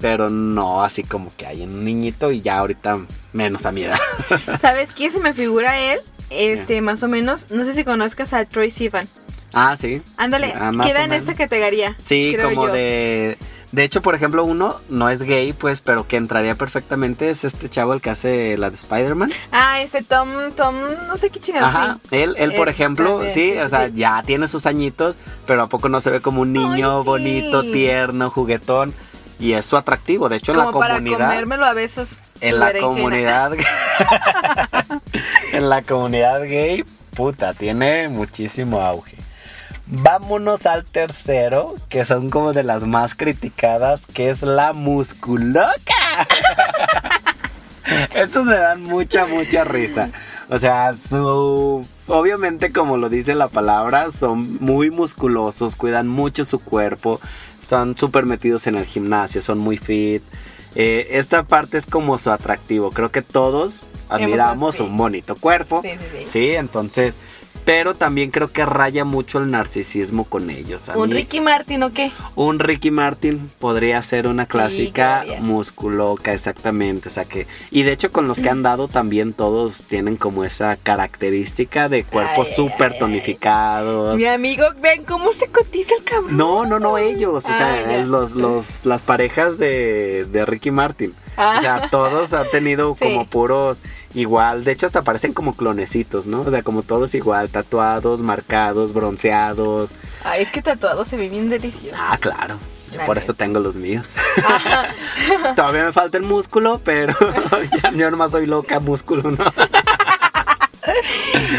[0.01, 2.99] pero no así como que hay un niñito y ya ahorita
[3.31, 3.97] menos a mi edad.
[4.61, 5.99] ¿Sabes quién se me figura él?
[6.29, 7.49] Este, más o menos.
[7.51, 9.07] No sé si conozcas a Troy Sivan.
[9.53, 10.01] Ah, sí.
[10.17, 11.95] Ándale, Ah, queda en esta categoría.
[12.03, 12.73] Sí, como yo.
[12.73, 13.37] de...
[13.73, 17.69] De hecho, por ejemplo, uno no es gay, pues, pero que entraría perfectamente es este
[17.69, 19.33] chavo el que hace la de Spider-Man.
[19.51, 20.75] Ah, este Tom, Tom,
[21.07, 21.69] no sé qué chingados.
[21.69, 22.15] Ajá, sí.
[22.17, 23.93] él, él por Él ejemplo, también, sí, sí, o sea, sí.
[23.95, 25.15] ya tiene sus añitos,
[25.47, 28.93] pero a poco no se ve como un niño Ay, bonito, tierno, juguetón,
[29.39, 30.29] y es su atractivo.
[30.29, 32.19] De hecho, en Como la para comunidad, comérmelo a veces.
[32.41, 32.95] en la berenjena.
[32.95, 33.51] comunidad,
[35.51, 36.83] en la comunidad gay,
[37.15, 39.12] puta, tiene muchísimo auge.
[39.87, 45.73] Vámonos al tercero, que son como de las más criticadas, que es la musculoca.
[48.15, 50.09] Estos me dan mucha, mucha risa.
[50.49, 51.85] O sea, su...
[52.07, 57.19] Obviamente, como lo dice la palabra, son muy musculosos, cuidan mucho su cuerpo,
[57.65, 60.23] son súper metidos en el gimnasio, son muy fit.
[60.75, 62.89] Eh, esta parte es como su atractivo.
[62.91, 65.81] Creo que todos admiramos un bonito cuerpo.
[65.81, 66.25] Sí, sí, sí.
[66.31, 67.15] Sí, entonces...
[67.65, 70.89] Pero también creo que raya mucho el narcisismo con ellos.
[70.89, 72.11] A ¿Un mí- Ricky Martin o qué?
[72.35, 75.41] un Ricky Martin podría ser una clásica quedaría.
[75.41, 77.07] musculoca, exactamente.
[77.07, 80.43] O sea que, y de hecho, con los que han dado también todos tienen como
[80.43, 84.15] esa característica de cuerpos súper tonificados.
[84.17, 86.35] Mi amigo, ven cómo se cotiza el cabrón.
[86.37, 88.05] No, no, no ellos, o sea, Ah, ya.
[88.05, 91.13] los, los, las parejas de, de Ricky Martin.
[91.37, 91.55] Ah.
[91.57, 93.05] O sea, todos han tenido Sí.
[93.05, 93.79] como puros
[94.13, 96.41] igual, de hecho hasta parecen como clonecitos, ¿no?
[96.41, 99.91] O sea, como todos igual, tatuados, marcados, bronceados.
[100.23, 101.97] Ay, es que tatuado se ve bien delicioso.
[101.99, 102.55] Ah, claro.
[102.91, 104.11] Yo por eso tengo los míos.
[105.55, 107.15] Todavía me falta el músculo, pero
[107.83, 109.45] ya, yo nomás soy loca músculo, ¿no?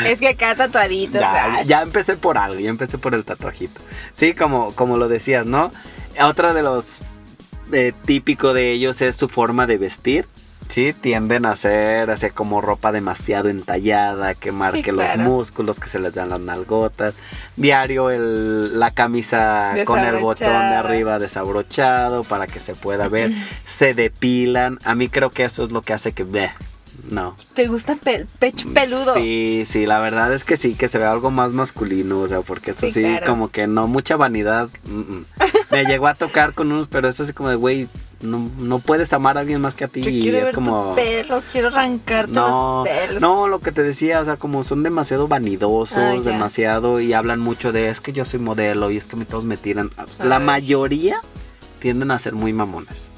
[0.05, 1.21] Es que acá tatuaditos.
[1.21, 3.81] Ya, ya empecé por algo, ya empecé por el tatuajito.
[4.13, 5.71] Sí, como, como lo decías, ¿no?
[6.21, 6.85] Otra de los
[7.73, 10.27] eh, típico de ellos es su forma de vestir.
[10.69, 15.23] Sí, tienden a hacer así como ropa demasiado entallada, que marque los claro.
[15.23, 17.15] músculos, que se les vean las nalgotas.
[17.57, 23.31] Diario el, la camisa con el botón de arriba desabrochado para que se pueda ver.
[23.79, 24.79] se depilan.
[24.85, 26.25] A mí creo que eso es lo que hace que...
[26.25, 26.51] bleh,
[27.11, 29.15] no, ¿Te gusta pe- pecho peludo?
[29.15, 32.41] Sí, sí, la verdad es que sí, que se ve algo más masculino, o sea,
[32.41, 33.27] porque eso Sí, sí, claro.
[33.27, 34.69] como que no, mucha vanidad.
[34.87, 35.25] mm, mm.
[35.71, 37.89] Me llegó a tocar con unos, pero es así como de, güey,
[38.25, 40.01] no, no puedes amar a alguien más que a ti.
[40.03, 40.91] Yo y quiero es ver como...
[40.91, 43.21] tu pelo, quiero arrancarte No, los pelos.
[43.23, 47.41] no, lo que te decía, o sea, como son demasiado vanidosos, Ah, demasiado, y hablan
[47.41, 49.91] mucho de, es que yo soy modelo, y es que a mí todos me tiran.
[50.23, 50.45] La Ay.
[50.45, 51.19] mayoría
[51.81, 53.11] tienden a ser muy mamones,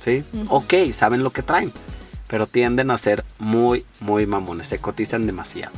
[0.00, 0.24] ¿sí?
[0.32, 0.56] Ujú.
[0.56, 1.72] Ok, saben lo que traen,
[2.26, 5.72] pero tienden a ser muy, muy mamones, se cotizan demasiado.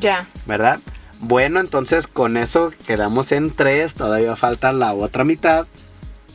[0.00, 0.26] Ya.
[0.46, 0.78] ¿verdad?
[1.20, 5.66] Bueno, entonces con eso quedamos en tres, todavía falta la otra mitad.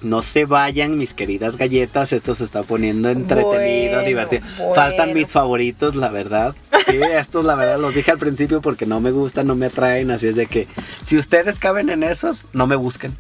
[0.02, 4.44] No se vayan, mis queridas galletas, esto se está poniendo entretenido, Bueno, divertido.
[4.58, 4.76] bueno.
[4.76, 6.56] Faltan mis favoritos, la verdad.
[6.88, 10.12] Sí, estos la verdad los dije al principio porque no me gustan, no me atraen,
[10.12, 10.68] así es de que
[11.06, 13.16] si ustedes caben en esos, no me busquen.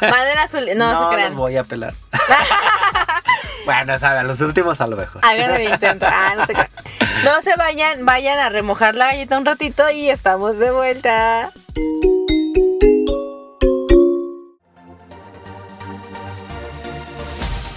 [0.00, 0.60] Manden azul.
[0.76, 1.36] No, se los crean.
[1.36, 1.94] voy a pelar.
[3.64, 5.24] bueno, saben, los últimos a lo mejor.
[5.24, 6.06] Hagan el intento.
[6.08, 6.68] Ah, no se crean.
[7.24, 11.50] No se vayan, vayan a remojar la galleta un ratito y estamos de vuelta.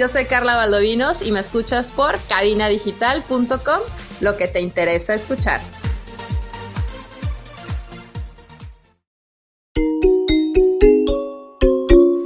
[0.00, 3.80] Yo soy Carla Valdovinos y me escuchas por cabinadigital.com,
[4.22, 5.60] lo que te interesa escuchar.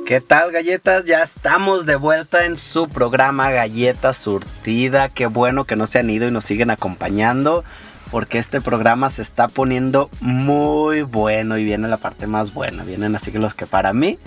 [0.06, 1.04] ¿Qué tal galletas?
[1.04, 5.08] Ya estamos de vuelta en su programa Galleta Surtida.
[5.08, 7.64] Qué bueno que no se han ido y nos siguen acompañando
[8.12, 12.84] porque este programa se está poniendo muy bueno y viene la parte más buena.
[12.84, 14.20] Vienen así que los que para mí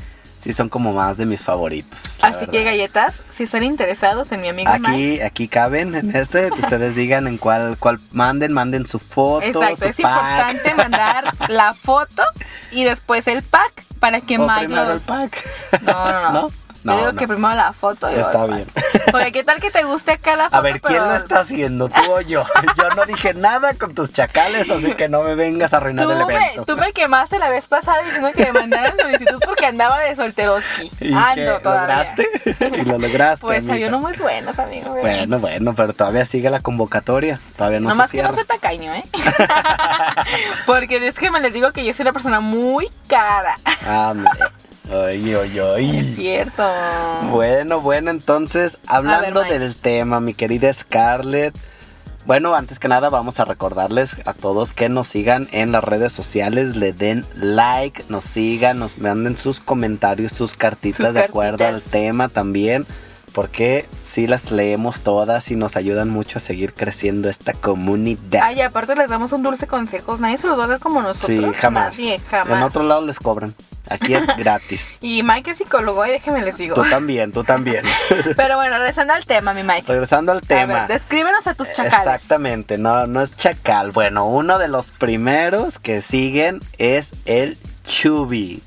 [0.47, 2.17] sí son como más de mis favoritos.
[2.21, 4.87] Así que galletas, si están interesados en mi amigo Mike.
[4.87, 9.75] Aquí, aquí caben en este, ustedes digan en cuál, cuál manden, manden su foto, Exacto,
[9.75, 10.13] su es pack.
[10.15, 12.23] importante mandar la foto
[12.71, 15.01] y después el pack para que O Mike primero los...
[15.01, 15.43] el pack.
[15.81, 16.47] No, no, no.
[16.87, 16.93] ¿No?
[16.93, 17.19] Yo No, digo no.
[17.19, 18.67] que primero la foto y luego Está bien.
[19.13, 20.55] Oye, ¿qué tal que te guste acá la foto?
[20.57, 21.89] A ver, ¿quién pero lo está haciendo?
[21.89, 22.43] ¿Tú o yo?
[22.77, 26.11] Yo no dije nada con tus chacales, así que no me vengas a arruinar Tú
[26.11, 26.65] el me, evento.
[26.65, 30.91] tú me quemaste la vez pasada diciendo que me mandaran solicitud porque andaba de solteroski.
[31.01, 32.13] ¿Y Ando todavía.
[32.15, 32.27] ¿Lograste?
[32.81, 33.41] y lo lograste.
[33.41, 33.87] Pues hay amiga.
[33.89, 34.95] unos muy buenos, amigo.
[34.95, 37.39] Bueno, bueno, pero todavía sigue la convocatoria.
[37.57, 39.03] Todavía no Nomás se que no se tacaño, ¿eh?
[40.65, 43.55] Porque es que me les digo que yo soy una persona muy cara.
[43.85, 44.13] Ah.
[44.91, 45.97] Ay, ay, ay.
[45.97, 46.63] Es cierto.
[47.31, 51.55] Bueno, bueno, entonces, hablando del tema, mi querida Scarlett.
[52.25, 56.11] Bueno, antes que nada vamos a recordarles a todos que nos sigan en las redes
[56.11, 61.65] sociales, le den like, nos sigan, nos manden sus comentarios, sus cartitas Sus de acuerdo
[61.65, 62.85] al tema también,
[63.37, 68.41] porque sí las leemos todas y nos ayudan mucho a seguir creciendo esta comunidad.
[68.41, 70.19] Ay, aparte les damos un dulce consejos.
[70.19, 71.53] Nadie se los va a dar como nosotros.
[71.53, 71.95] sí, jamás.
[71.95, 72.57] Nadie, jamás.
[72.57, 73.53] En otro lado les cobran.
[73.91, 74.89] Aquí es gratis.
[75.01, 76.73] Y Mike es psicólogo, y déjenme les digo.
[76.73, 77.85] Tú también, tú también.
[78.35, 79.83] Pero bueno, regresando al tema, mi Mike.
[79.85, 80.73] Regresando al A tema.
[80.73, 81.93] ver, descríbenos a tus chacales.
[82.15, 83.91] Exactamente, no, no es chacal.
[83.91, 88.63] Bueno, uno de los primeros que siguen es el Chubby.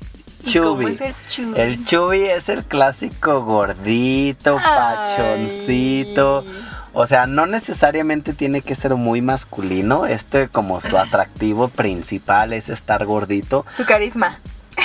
[0.55, 0.97] ¿Y cómo Chubby.
[0.99, 6.43] es el Chubby es el clásico gordito, pachoncito.
[6.45, 6.53] Ay.
[6.93, 10.05] O sea, no necesariamente tiene que ser muy masculino.
[10.05, 13.65] Este como su atractivo principal es estar gordito.
[13.75, 14.39] Su carisma.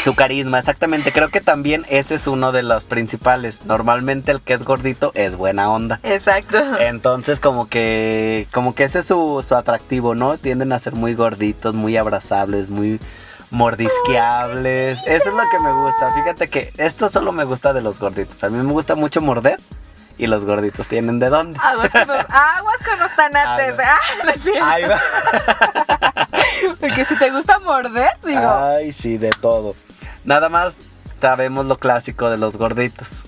[0.05, 1.12] Su carisma, exactamente.
[1.12, 3.64] Creo que también ese es uno de los principales.
[3.64, 6.00] Normalmente el que es gordito es buena onda.
[6.02, 6.59] Exacto.
[6.81, 10.37] Entonces como que como que ese es su, su atractivo, ¿no?
[10.38, 13.00] Tienden a ser muy gorditos, muy abrazables, muy
[13.51, 15.01] mordisqueables.
[15.07, 16.11] Eso es lo que me gusta.
[16.13, 18.43] Fíjate que esto solo me gusta de los gorditos.
[18.45, 19.59] A mí me gusta mucho morder
[20.19, 21.59] y los gorditos tienen de dónde.
[21.63, 23.75] Aguas con los, aguas con los tanates.
[23.79, 24.65] Ah, no.
[24.65, 25.01] Ahí va.
[26.81, 28.49] Porque si te gusta morder, digo.
[28.49, 29.75] Ay, sí, de todo.
[30.25, 30.75] Nada más
[31.21, 33.25] sabemos lo clásico de los gorditos.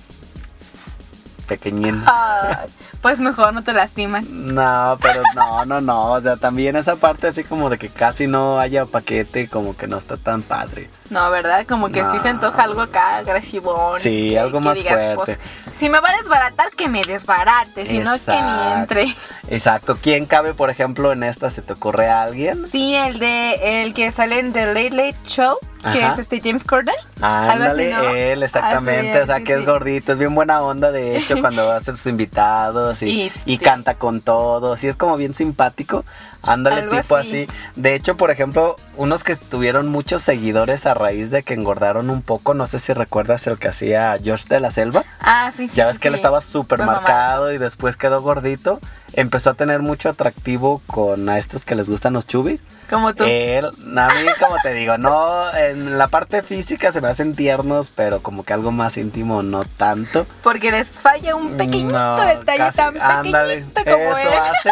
[1.49, 2.03] Pequeñín.
[2.07, 2.67] ay,
[3.03, 4.25] pues mejor no te lastiman.
[4.55, 6.13] No, pero no, no, no.
[6.13, 9.87] O sea, también esa parte así como de que casi no haya paquete, como que
[9.87, 10.91] no está tan padre.
[11.11, 11.67] No, ¿verdad?
[11.67, 12.23] Como que sí No.
[12.23, 13.99] se antoja algo acá agresivón.
[14.01, 15.15] Sí, que- algo que más digas, fuerte.
[15.17, 15.39] pues,
[15.81, 17.87] si me va a desbaratar, que me desbarate.
[17.87, 19.17] Si no, que ni entre.
[19.49, 19.97] Exacto.
[20.01, 21.51] ¿Quién cabe, por ejemplo, en esta?
[21.51, 22.67] ¿Se te ocurre a alguien?
[22.67, 26.13] Sí, el de el que sale en The Late Late Show, que Ajá.
[26.15, 26.95] es este James Corden.
[27.21, 28.09] Ándale, ¿no?
[28.11, 29.11] él, exactamente.
[29.11, 31.71] Así es, o sea, sí, que es gordito, es bien buena onda, de hecho, cuando
[31.71, 33.65] hace sus invitados y, Y- y sí.
[33.65, 34.83] canta con todos.
[34.85, 36.05] Y es como bien simpático.
[36.53, 37.45] Ándale, tipo así.
[37.45, 37.59] así.
[37.81, 42.23] De hecho, por ejemplo, unos que tuvieron muchos seguidores a raíz de que engordaron un
[42.23, 45.05] poco, no sé si recuerdas el que hacía George de la Selva.
[45.21, 45.77] Ah, sí, sí.
[45.77, 46.19] Ya sí, ves que él sí.
[46.19, 48.81] estaba súper marcado y después quedó gordito.
[49.15, 52.61] Empezó a tener mucho atractivo con a estos que les gustan los chubis.
[52.91, 53.25] Como tú.
[53.27, 57.91] Él, a mí, como te digo, no, en la parte física se me hacen tiernos,
[57.95, 60.27] pero como que algo más íntimo no tanto.
[60.43, 64.39] Porque les falla un pequeñito No, detalle casi- tan ándale, pequeñito como eso él.
[64.39, 64.71] hace,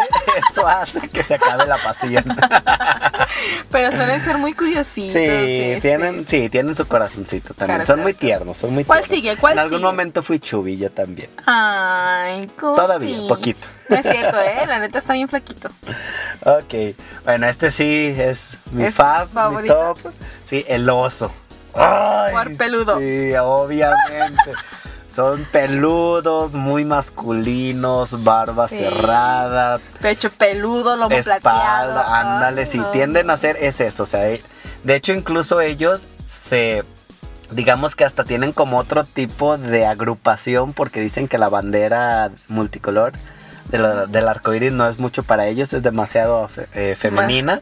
[0.51, 2.23] eso hace que se acabe la pasión.
[3.71, 5.13] Pero suelen ser muy curiositos.
[5.13, 5.81] Sí, este.
[5.81, 7.77] tienen, sí, tienen su corazoncito también.
[7.77, 8.03] Claro, son claro.
[8.03, 9.17] muy tiernos, son muy ¿Cuál tiernos.
[9.17, 9.37] sigue?
[9.37, 9.85] ¿Cuál En algún sigue?
[9.85, 11.29] momento fui chubi yo también.
[11.45, 12.81] Ay, cosi.
[12.81, 13.67] Todavía, poquito.
[13.89, 14.65] No es cierto, ¿eh?
[14.67, 15.69] La neta está bien flaquito.
[16.45, 19.95] Ok, bueno, este sí es mi ¿Es fab, mi favorito?
[20.01, 20.13] top.
[20.45, 21.33] Sí, el oso.
[21.73, 22.99] Ay, Por peludo.
[22.99, 24.51] Sí, obviamente.
[25.17, 28.77] Son peludos, muy masculinos, barba Sí.
[28.77, 31.37] cerrada, Pecho peludo, lomo plateado.
[31.37, 32.85] espalda, ándale, Ay, si no.
[32.91, 34.43] tienden a hacer es eso, o sea, eh,
[34.83, 36.83] de hecho incluso ellos se
[37.49, 43.13] digamos que hasta tienen como otro tipo de agrupación porque dicen que la bandera multicolor
[43.69, 47.61] de la- del arco iris no es mucho para ellos, es demasiado fe- eh, femenina.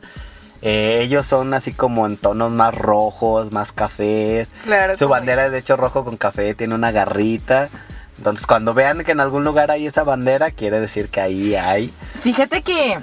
[0.68, 4.50] Eh, ellos son así como en tonos más rojos, más cafés.
[4.64, 4.98] Claro.
[4.98, 7.70] Su bandera es de hecho rojo con café, tiene una garrita.
[8.18, 11.94] Entonces cuando vean que en algún lugar hay esa bandera, quiere decir que ahí hay.
[12.22, 12.98] Fíjate que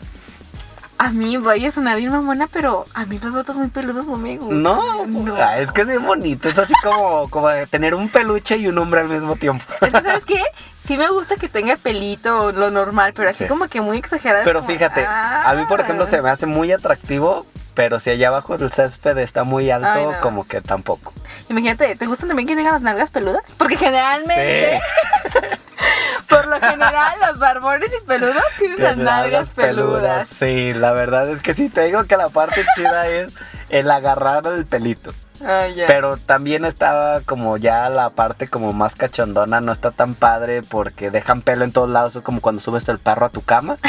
[0.98, 4.16] a mí voy a sonar bien mamona, pero a mí los otros muy peludos no
[4.16, 4.62] me gustan.
[4.62, 5.05] No,
[5.37, 6.48] ah, es que es bien bonito.
[6.48, 9.64] Es así como, como de tener un peluche y un hombre al mismo tiempo.
[9.81, 10.42] Es que, ¿sabes qué?
[10.87, 13.48] Sí me gusta que tenga pelito, lo normal, pero así Sí.
[13.48, 14.44] como que muy exagerado.
[14.44, 15.85] Pero como, fíjate, a mí por ah.
[15.85, 19.88] ejemplo se me hace muy atractivo, pero si allá abajo del césped está muy alto,
[19.88, 20.20] Ay, no.
[20.20, 21.12] como que tampoco.
[21.48, 23.42] Imagínate, ¿te gustan también que tengan las nalgas peludas?
[23.59, 24.81] Porque generalmente,
[26.33, 30.29] por lo general, los barbones y peludos tienen las nalgas peludas.
[30.29, 33.35] Sí, la verdad es que sí, te digo que la parte chida es
[33.68, 35.12] el agarrar el pelito.
[35.45, 35.66] Ah.
[35.87, 41.11] Pero también estaba como ya la parte como más cachondona, no está tan padre porque
[41.11, 43.77] dejan pelo en todos lados, es como cuando subes el perro a tu cama.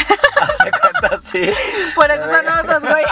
[0.82, 1.50] Cuenta así.
[1.96, 3.04] Por eso son osos, güey.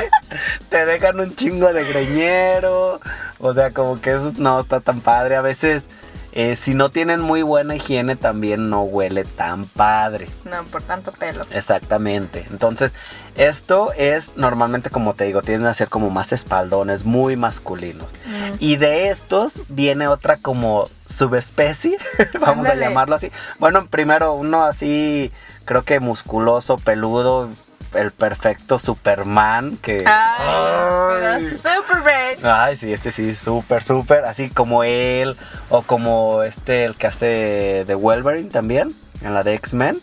[0.70, 3.00] Te dejan un chingo de greñero.
[3.38, 5.36] O sea, como que eso no está tan padre.
[5.36, 5.84] A veces,
[6.32, 10.28] eh, si no tienen muy buena higiene, también no huele tan padre.
[10.44, 11.44] No, por tanto pelo.
[11.50, 12.46] Exactamente.
[12.50, 12.92] Entonces,
[13.36, 18.12] esto es normalmente, como te digo, tienden a ser como más espaldones, muy masculinos.
[18.26, 18.54] Mm.
[18.60, 21.98] Y de estos viene otra como subespecie,
[22.40, 22.86] vamos Ándale.
[22.86, 23.30] a llamarlo así.
[23.58, 25.30] Bueno, primero uno así,
[25.66, 27.50] creo que musculoso, peludo,
[27.94, 30.02] el perfecto Superman, que...
[30.06, 31.50] Ay, Ay.
[31.56, 32.34] Superman.
[32.44, 35.36] Ay, sí, este sí, súper, súper, así como él,
[35.68, 38.88] o como este, el que hace de Wolverine también,
[39.22, 40.00] en la de X-Men.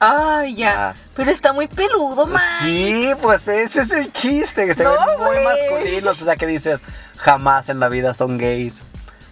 [0.00, 0.88] Ay, ya.
[0.90, 0.94] Ah.
[1.14, 2.42] Pero está muy peludo, man.
[2.62, 6.46] Sí, pues ese es el chiste, que se No, ven muy masculinos, o sea que
[6.46, 6.80] dices,
[7.18, 8.82] jamás en la vida son gays.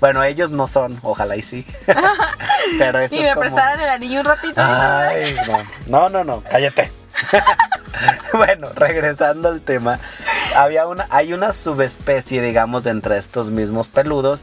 [0.01, 1.67] Bueno, ellos no son, ojalá y sí.
[2.79, 4.61] Pero eso Y es me como- prestaran el anillo un ratito.
[4.63, 5.59] Ay, no.
[5.89, 6.93] No, no, no, cállate.
[8.33, 9.99] bueno, regresando al tema,
[10.57, 14.43] había una, hay una subespecie, digamos, entre estos mismos peludos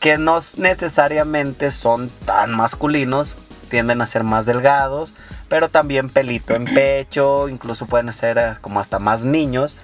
[0.00, 3.36] que no necesariamente son tan masculinos,
[3.70, 5.14] tienden a ser más delgados,
[5.48, 9.76] pero también pelito en pecho, incluso pueden ser eh, como hasta más niños,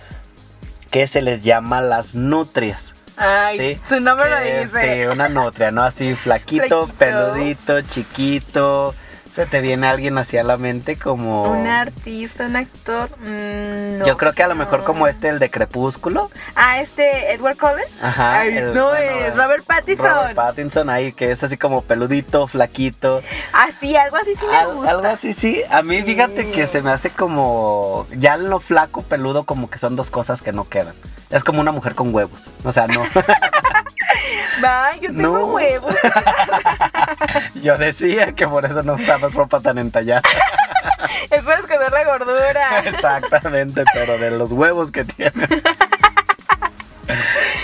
[0.91, 2.93] que se les llama las nutrias.
[3.17, 3.81] Ay, ¿sí?
[3.89, 5.03] su nombre lo dice.
[5.03, 5.83] Sí, una nutria, ¿no?
[5.85, 6.99] Así flaquito, Flaquito.
[6.99, 8.95] peludito, chiquito.
[9.35, 11.45] Se te viene alguien hacia la mente como...
[11.53, 13.09] Un artista, un actor.
[13.21, 14.07] mm, no.
[14.07, 14.85] Yo creo que a lo mejor No.
[14.85, 16.31] como este, el de Crepúsculo.
[16.57, 17.85] Ah, este, Edward Cullen.
[18.03, 18.41] Ajá.
[18.41, 20.07] Ay, el- no, bueno, eh, Robert Pattinson.
[20.09, 23.23] Robert Pattinson ahí, que es así como peludito, flaquito.
[23.53, 24.91] Ah, sí, algo así sí me Al- gusta.
[24.91, 25.63] algo así, sí.
[25.71, 28.09] A mí, fíjate que se me hace como...
[28.17, 30.95] Ya lo flaco, peludo, como que son dos cosas que no quedan.
[31.31, 32.49] Es como una mujer con huevos.
[32.65, 33.05] O sea, no.
[34.67, 35.47] Ay, yo tengo No.
[35.47, 35.95] huevos.
[37.63, 40.23] Yo decía que por eso no usabas ropa tan entallada.
[41.31, 42.81] Es para esconder la gordura.
[42.85, 45.33] Exactamente, pero de los huevos que tiene.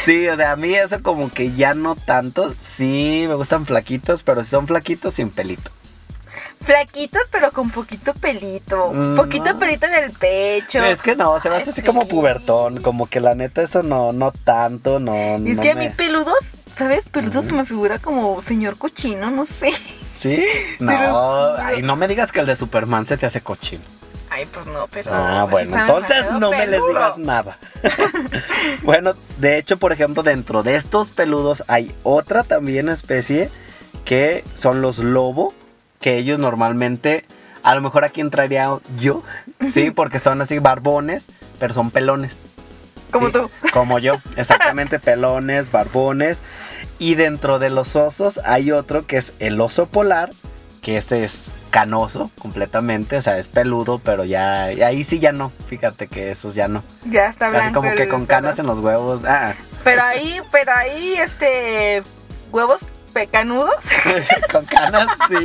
[0.05, 2.53] Sí, o sea, a mí eso como que ya no tanto.
[2.61, 5.71] Sí, me gustan flaquitos, pero si son flaquitos sin pelito.
[6.67, 8.91] Flaquitos, pero con poquito pelito.
[8.93, 10.85] Mm, poquito pelito en el pecho.
[10.85, 11.87] Es que no, se me hace Ay, así sí.
[11.87, 15.15] como pubertón, como que la neta eso no, no tanto, no.
[15.39, 17.09] Y es no que a mí peludos, ¿sabes?
[17.09, 19.71] Peludos se me figura como señor cochino, no sé.
[20.19, 20.45] ¿Sí?
[20.81, 23.85] No, Pero- ay, no me digas que el de Superman se te hace cochino.
[24.29, 25.13] Ay, pues no, pero.
[25.15, 27.57] Ah, sí bueno, entonces no me les digas nada.
[28.83, 33.51] bueno, de hecho, por ejemplo, dentro de estos peludos hay otra también especie
[34.05, 35.55] que son los lobo,
[36.01, 37.25] que ellos normalmente,
[37.63, 39.23] a lo mejor aquí entraría yo,
[39.73, 41.25] sí, porque son así barbones,
[41.59, 42.37] pero son pelones.
[43.11, 43.51] Como Sí, tú.
[43.73, 46.39] Como yo, exactamente, pelones, barbones.
[46.99, 50.31] Y dentro de los osos hay otro que es el oso polar,
[50.83, 55.51] que ese es canoso completamente, o sea, es peludo, pero ya ahí sí ya no,
[55.69, 56.83] fíjate que esos ya no.
[57.05, 57.81] Ya está blanco.
[57.83, 59.23] como que con canas en los huevos.
[59.27, 59.53] Ah,
[59.85, 62.03] Pero ahí, pero ahí, este.
[62.51, 63.75] Huevos pecanudos.
[64.53, 65.37] con canas sí.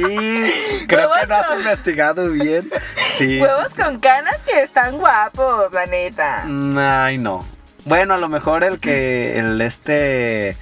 [0.87, 2.69] Creo que no has con- investigado bien.
[3.17, 3.39] Sí.
[3.39, 6.43] Huevos con canas que están guapos, la neta.
[6.45, 7.39] Mm, Ay, no.
[7.85, 10.57] Bueno, a lo mejor el que el este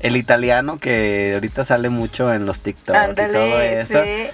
[0.00, 4.04] el italiano que ahorita sale mucho en los TikTok y todo eso.
[4.04, 4.28] sí.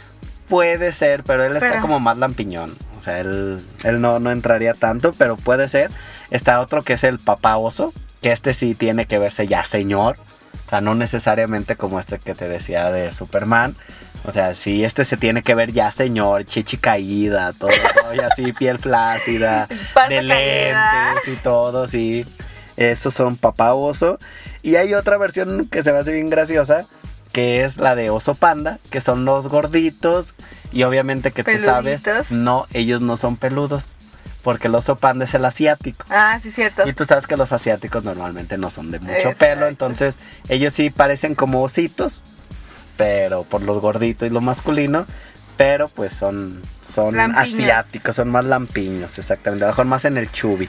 [0.48, 2.74] Puede ser, pero él está Pero- como más lampiñón.
[2.98, 5.90] O sea, él, él no, no entraría tanto, pero puede ser.
[6.30, 10.16] Está otro que es el papá oso, que este sí tiene que verse ya señor.
[10.68, 13.74] O sea, no necesariamente como este que te decía de Superman.
[14.26, 17.70] O sea, sí, este se tiene que ver ya señor, chichi caída, todo,
[18.14, 20.20] y así piel flácida, de caída.
[20.20, 22.26] lentes y todo, sí.
[22.76, 24.18] Estos son papá oso.
[24.62, 26.84] Y hay otra versión que se me hace bien graciosa,
[27.32, 30.34] que es la de oso panda, que son los gorditos.
[30.70, 33.94] Y obviamente que tú sabes, no, ellos no son peludos.
[34.42, 36.04] Porque el oso panda es el asiático.
[36.10, 36.88] Ah, sí, cierto.
[36.88, 39.38] Y tú sabes que los asiáticos normalmente no son de mucho Exacto.
[39.38, 40.14] pelo, entonces
[40.48, 42.22] ellos sí parecen como ositos,
[42.96, 45.06] pero por los gorditos y lo masculino,
[45.56, 47.60] pero pues son, son Lampiños.
[47.60, 50.68] asiáticos, son más lampiños, exactamente, a lo mejor más en el chubi.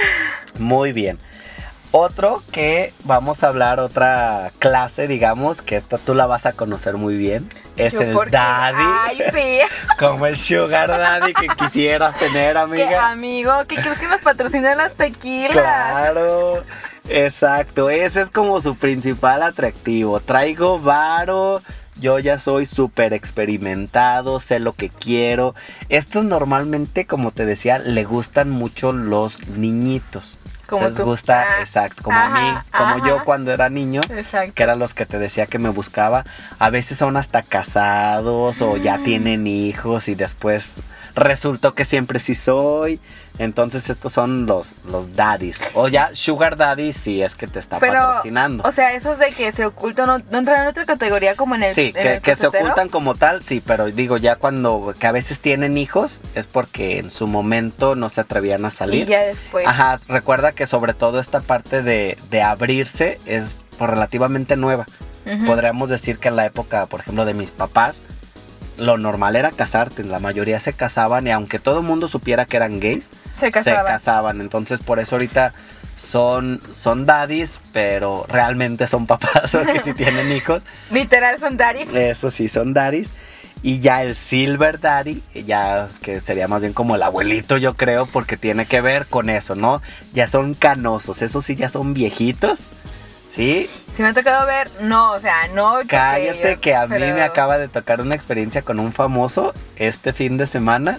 [0.58, 1.18] Muy bien.
[1.96, 6.96] Otro que vamos a hablar, otra clase, digamos, que esta tú la vas a conocer
[6.96, 9.58] muy bien, es Yo el daddy, Ay, sí.
[10.00, 13.10] como el sugar daddy que quisieras tener, amiga.
[13.10, 15.52] amigo, ¿qué crees que nos patrocinan las tequilas?
[15.52, 16.64] Claro.
[17.08, 20.18] Exacto, ese es como su principal atractivo.
[20.18, 21.62] Traigo varo,
[22.00, 25.54] yo ya soy súper experimentado, sé lo que quiero.
[25.90, 30.38] Estos normalmente, como te decía, le gustan mucho los niñitos.
[30.66, 31.04] Como Les tú.
[31.04, 33.06] gusta, Ah, exacto, como a mí, como ajá.
[33.06, 34.52] yo cuando era niño, Exacto.
[34.54, 36.24] que eran los que te decía que me buscaba.
[36.58, 39.04] A veces son hasta casados o ya Mm.
[39.04, 40.70] tienen hijos y después
[41.14, 43.00] resultó que siempre sí soy.
[43.38, 45.60] Entonces estos son los, los daddies.
[45.74, 48.62] O ya sugar daddy si es que te está Pero, patrocinando.
[48.64, 51.64] o sea, esos de que se ocultan, ¿no, no entran en otra categoría como en
[51.64, 54.94] el Sí, en que, el que se ocultan como tal, sí, pero digo, ya cuando
[54.98, 58.70] que a veces tienen hijos es porque en su momento no se atrevían a Y
[58.70, 59.06] salir.
[59.08, 59.66] ya después.
[59.66, 64.86] Ajá, recuerda que sobre todo esta parte de, de abrirse es relativamente nueva.
[65.46, 68.02] Podríamos decir que en la época, por ejemplo, de mis papás,
[68.76, 70.04] lo normal era casarte.
[70.04, 73.08] La mayoría se casaban y aunque todo el mundo supiera que eran gays,
[73.38, 73.84] se casaban.
[73.86, 74.40] casaban.
[74.40, 75.52] Entonces, por eso ahorita
[75.98, 80.62] son, son daddies, pero realmente son papás porque si tienen hijos.
[80.90, 81.92] Literal son daris.
[81.94, 83.10] Eso sí, son daddies.
[83.62, 88.04] Y ya el Silver Daddy, ya que sería más bien como el abuelito, yo creo,
[88.04, 89.80] porque tiene que ver con eso, ¿no?
[90.12, 92.58] Ya son canosos, esos sí ya son viejitos.
[93.34, 93.68] ¿Sí?
[93.92, 95.78] Si me ha tocado ver, no, o sea, no.
[95.88, 100.12] Cállate yo- que a mí me acaba de tocar una experiencia con un famoso este
[100.12, 100.98] fin de semana.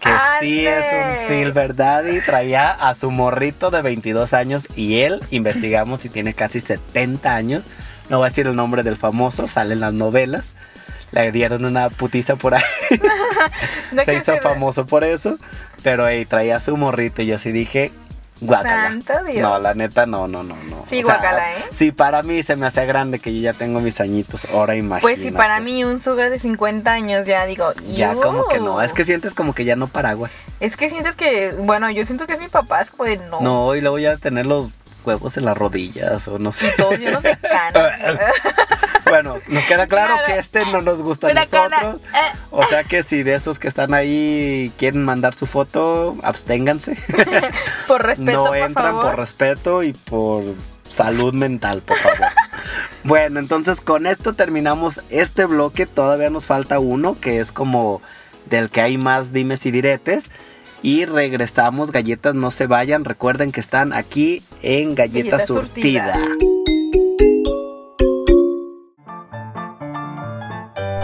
[0.00, 5.20] Que sí es un Silver Daddy, traía a su morrito de 22 años y él,
[5.30, 7.64] investigamos si tiene casi 70 años.
[8.08, 10.52] No voy a decir el nombre del famoso, sale en las novelas.
[11.12, 12.62] Le dieron una putiza por ahí.
[13.92, 15.38] No Se hizo famoso por eso.
[15.82, 17.92] Pero ey, traía a su morrito y yo sí dije,
[18.40, 18.88] guácala.
[18.88, 19.42] Santo Dios.
[19.42, 20.84] No, la neta, no, no, no, no.
[20.88, 21.64] Sí, guácala, ¿eh?
[21.70, 24.46] Sí, para mí se me hace grande que yo ya tengo mis añitos.
[24.52, 25.02] Ahora imagínate.
[25.02, 27.72] Pues sí, para mí un sugar de 50 años ya digo.
[27.88, 30.30] Ya como que no, es que sientes como que ya no paraguas.
[30.60, 33.40] Es que sientes que, bueno, yo siento que es mi papá, es como de no.
[33.40, 34.70] No, y luego ya tener los
[35.04, 36.68] huevos en las rodillas o no sé.
[36.68, 38.00] Y todo llenos de canas.
[39.08, 42.00] Bueno, nos queda claro que este no nos gusta a nosotros.
[42.14, 42.38] eh.
[42.50, 46.96] O sea que si de esos que están ahí quieren mandar su foto, absténganse.
[47.86, 50.42] por respeto, no entran por respeto y por
[50.88, 52.18] salud mental, por favor.
[53.04, 55.86] bueno, entonces con esto terminamos este bloque.
[55.86, 58.02] Todavía nos falta uno que es como
[58.46, 60.30] del que hay más dimes y diretes.
[60.82, 63.04] Y regresamos, galletas no se vayan.
[63.04, 66.14] Recuerden que están aquí en Galleta, Galleta Surtida.
[66.14, 66.57] Surtida.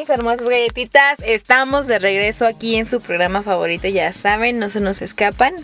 [0.00, 1.18] Mis hermosas galletitas?
[1.24, 5.54] Estamos de regreso aquí en su programa favorito, ya saben, no se nos escapan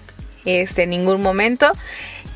[0.45, 1.73] este, en ningún momento.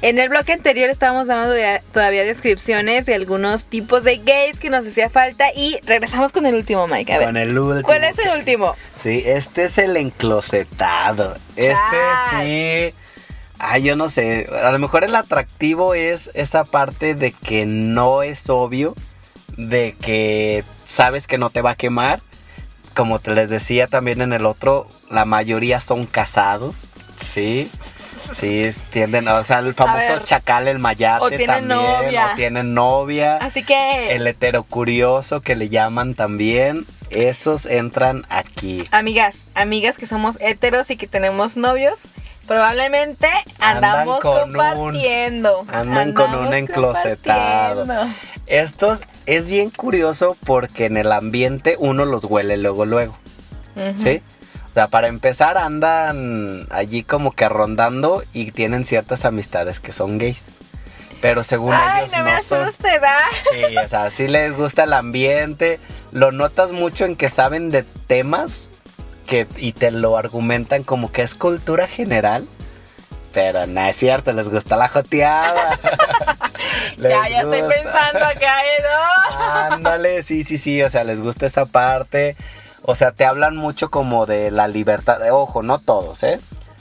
[0.00, 4.70] En el bloque anterior estábamos dando de- todavía descripciones de algunos tipos de gays que
[4.70, 7.12] nos hacía falta y regresamos con el último, Mike.
[7.12, 7.82] A ver, Con el último.
[7.86, 8.74] ¿cuál es el último?
[9.02, 11.34] Sí, este es el enclosetado.
[11.56, 11.74] Este
[12.40, 12.94] sí.
[13.58, 14.48] Ay, yo no sé.
[14.62, 18.94] A lo mejor el atractivo es esa parte de que no es obvio.
[19.58, 22.20] De que sabes que no te va a quemar.
[22.94, 26.74] Como te les decía también en el otro, la mayoría son casados.
[27.24, 27.70] Sí.
[28.38, 30.24] Sí, tienden, o sea, el famoso ver.
[30.24, 31.68] chacal, el mayate O tienen también,
[32.02, 32.30] novia.
[32.32, 33.36] o tienen novia.
[33.38, 38.86] Así que, El heterocurioso que le llaman también, esos entran aquí.
[38.92, 42.02] amigas, amigas que somos heteros y que tenemos novios,
[42.46, 43.28] probablemente
[43.58, 45.64] Andan andamos con un- compartiendo.
[45.72, 47.84] andan con un enclosetado.
[48.46, 49.00] Estos
[49.36, 53.16] es bien curioso porque en el ambiente uno los huele luego, luego.
[54.02, 54.20] ¿Sí?
[54.66, 60.18] O sea, para empezar andan allí como que rondando y tienen ciertas amistades que son
[60.18, 60.42] gays.
[61.20, 62.62] Pero según Ay, ellos no me son.
[62.64, 63.24] asustes, ¿ah?
[63.52, 65.78] Sí, o sea, sí les gusta el ambiente.
[66.12, 68.70] Lo notas mucho en que saben de temas
[69.26, 72.46] que, y te lo argumentan como que es cultura general.
[73.32, 75.78] Pero no es cierto, les gusta la joteada.
[77.08, 78.82] Ya, ya estoy pensando acá, ¿eh?
[78.82, 79.44] ¿no?
[79.74, 82.36] Ándale, sí, sí, sí, o sea, les gusta esa parte.
[82.82, 85.18] O sea, te hablan mucho como de la libertad.
[85.32, 86.40] Ojo, no todos, ¿eh?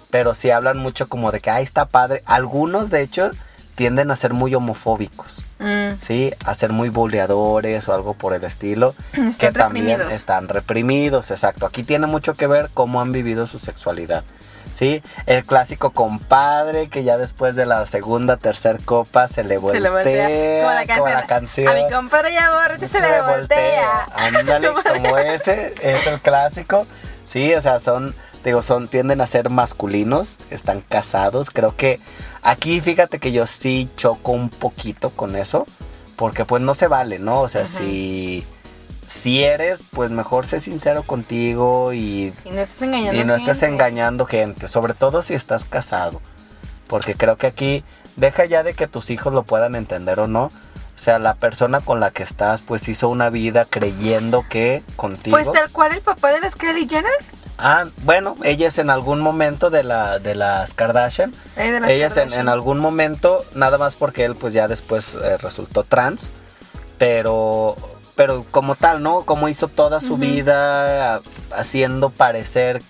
[0.10, 2.24] Pero sí hablan mucho como de que, ay, está padre.
[2.26, 3.30] Algunos, de hecho,
[3.76, 6.32] tienden a ser muy homofóbicos, Mm, ¿sí?
[6.46, 8.96] A ser muy boleadores o algo por el estilo.
[9.12, 10.14] Están que también reprimidos.
[10.14, 11.66] están reprimidos, exacto.
[11.66, 14.24] Aquí tiene mucho que ver cómo han vivido su sexualidad.
[14.80, 15.04] ¿Sí?
[15.26, 19.82] El clásico compadre que ya después de la segunda, tercer copa se le se voltea.
[19.82, 20.60] le voltea.
[20.62, 20.98] Como la canción.
[20.98, 21.68] como la canción.
[21.68, 24.06] A mi compadre ya borracho se, le voltea.
[24.16, 26.88] Ándale, como ese, es el clásico.
[27.26, 28.16] Sí, o sea, son,
[28.46, 31.50] digo, son, tienden a ser masculinos, están casados.
[31.50, 32.00] Creo que
[32.42, 35.66] aquí fíjate que yo sí choco un poquito con eso,
[36.16, 37.42] porque pues no se vale, ¿no?
[37.42, 38.46] O sea, si,
[39.10, 43.20] si eres, pues mejor sé sincero contigo y, Y no estás engañando.
[43.20, 43.74] y no estés gente.
[43.74, 46.22] engañando gente, sobre todo si estás casado.
[46.88, 47.84] Porque creo que aquí
[48.18, 50.46] deja ya de que tus hijos lo puedan entender o no.
[50.46, 55.38] O sea, la persona con la que estás pues hizo una vida creyendo que contigo...
[55.38, 57.12] Pues tal cual el papá de las Kylie Jenner.
[57.58, 62.12] Ah, bueno, ellas en algún momento de, la, de las Kardashian, eh, de las ellas
[62.12, 62.42] en, Kardashian.
[62.42, 66.32] en algún momento, nada más porque él pues ya después eh, resultó trans,
[66.98, 67.76] pero,
[68.20, 69.22] pero como tal, ¿no?
[69.22, 71.22] Como hizo toda su vida
[71.56, 72.82] haciendo parecer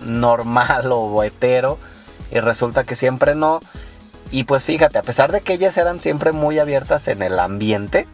[0.00, 1.78] normal o hetero
[2.30, 3.60] y resulta que siempre no.
[4.30, 8.08] Y pues fíjate, a pesar de que ellas eran siempre muy abiertas en el ambiente,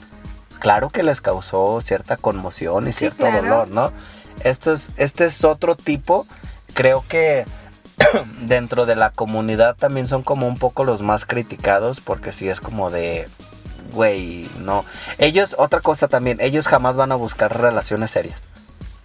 [0.59, 3.43] claro que les causó cierta conmoción y Sí, cierto claro.
[3.43, 3.93] dolor, ¿no?
[4.43, 6.27] Esto es, este es otro tipo,
[6.73, 7.45] creo que
[8.49, 12.61] dentro de la comunidad también son como un poco los más criticados porque sí es
[12.61, 13.29] como de,
[13.93, 14.85] güey, no.
[15.19, 18.43] Ellos, otra cosa también, ellos jamás van a buscar relaciones serias,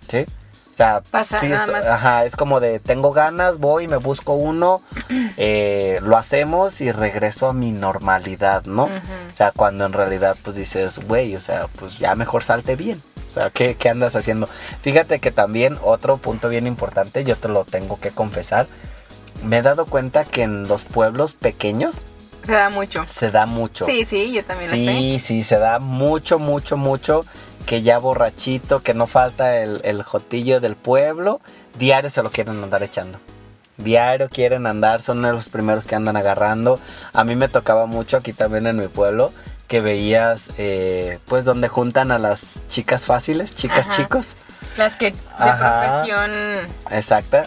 [0.10, 0.26] ¿sí?
[0.72, 1.86] O sea, Pasa sí nada es, más.
[1.86, 4.82] ajá, es como de, tengo ganas, voy, me busco uno,
[5.38, 8.86] eh, lo hacemos y regreso a mi normalidad, ¿no?
[8.86, 13.02] O sea, cuando en realidad pues dices, güey, o sea, pues ya mejor salte bien.
[13.30, 14.48] O sea, ¿qué, qué andas haciendo?
[14.82, 18.66] Fíjate que también otro punto bien importante, yo te lo tengo que confesar,
[19.44, 22.06] me he dado cuenta que en los pueblos pequeños
[22.44, 23.06] Se da mucho.
[23.08, 23.86] se da mucho.
[23.86, 24.84] Sí, sí, yo también lo sé.
[24.84, 27.26] Sí, sí, se da mucho, mucho, mucho.
[27.66, 31.42] Que ya borrachito, que no falta el, el jotillo del pueblo.
[31.78, 33.20] Diario se lo quieren andar echando.
[33.78, 36.80] Diario quieren andar, son de los primeros que andan agarrando.
[37.14, 39.32] A mí me tocaba mucho aquí también en mi pueblo
[39.68, 43.96] que veías, eh, pues, donde juntan a las chicas fáciles, chicas Ajá.
[43.98, 44.28] chicos.
[44.78, 46.02] Las que de Ajá.
[46.02, 46.32] profesión.
[46.90, 47.46] Exacta.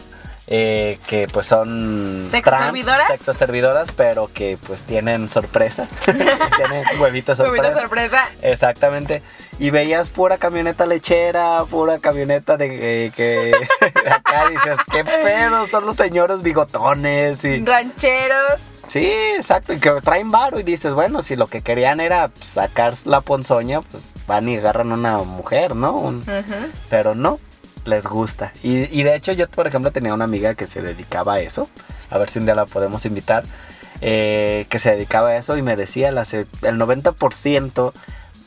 [0.49, 3.09] Eh, que pues son ¿Sexo trans, servidoras?
[3.09, 5.87] sexo servidoras, pero que pues tienen sorpresa.
[6.05, 7.63] tienen huevitos sorpresa.
[7.63, 8.29] Huevito sorpresa.
[8.43, 9.23] Exactamente.
[9.59, 13.53] Y veías pura camioneta lechera, pura camioneta de eh, que
[14.11, 18.61] acá dices, qué pedo, son los señores bigotones y Rancheros.
[18.89, 22.95] sí, exacto, y que traen varo y dices, bueno, si lo que querían era sacar
[23.05, 25.93] la ponzoña, pues van y agarran una mujer, ¿no?
[25.95, 26.25] Un-
[26.91, 27.39] pero no,
[27.85, 28.53] les gusta.
[28.63, 31.69] Y, y de hecho yo, por ejemplo, tenía una amiga que se dedicaba a eso.
[32.11, 33.45] A ver si un día la podemos invitar.
[34.01, 37.93] eh, que se dedicaba a eso y me decía, las, el 90%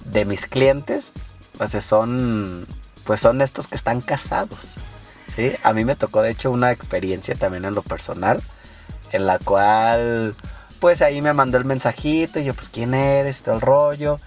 [0.06, 1.12] de mis clientes,
[1.58, 2.66] pues son,
[3.06, 4.76] pues son estos que están casados.
[5.36, 5.54] ¿sí?
[5.64, 8.42] A mí me tocó de hecho una experiencia también en lo personal,
[9.12, 10.36] en la cual,
[10.80, 13.42] pues ahí me mandó el mensajito y yo, pues, ¿quién eres?
[13.42, 14.20] Todo el rollo.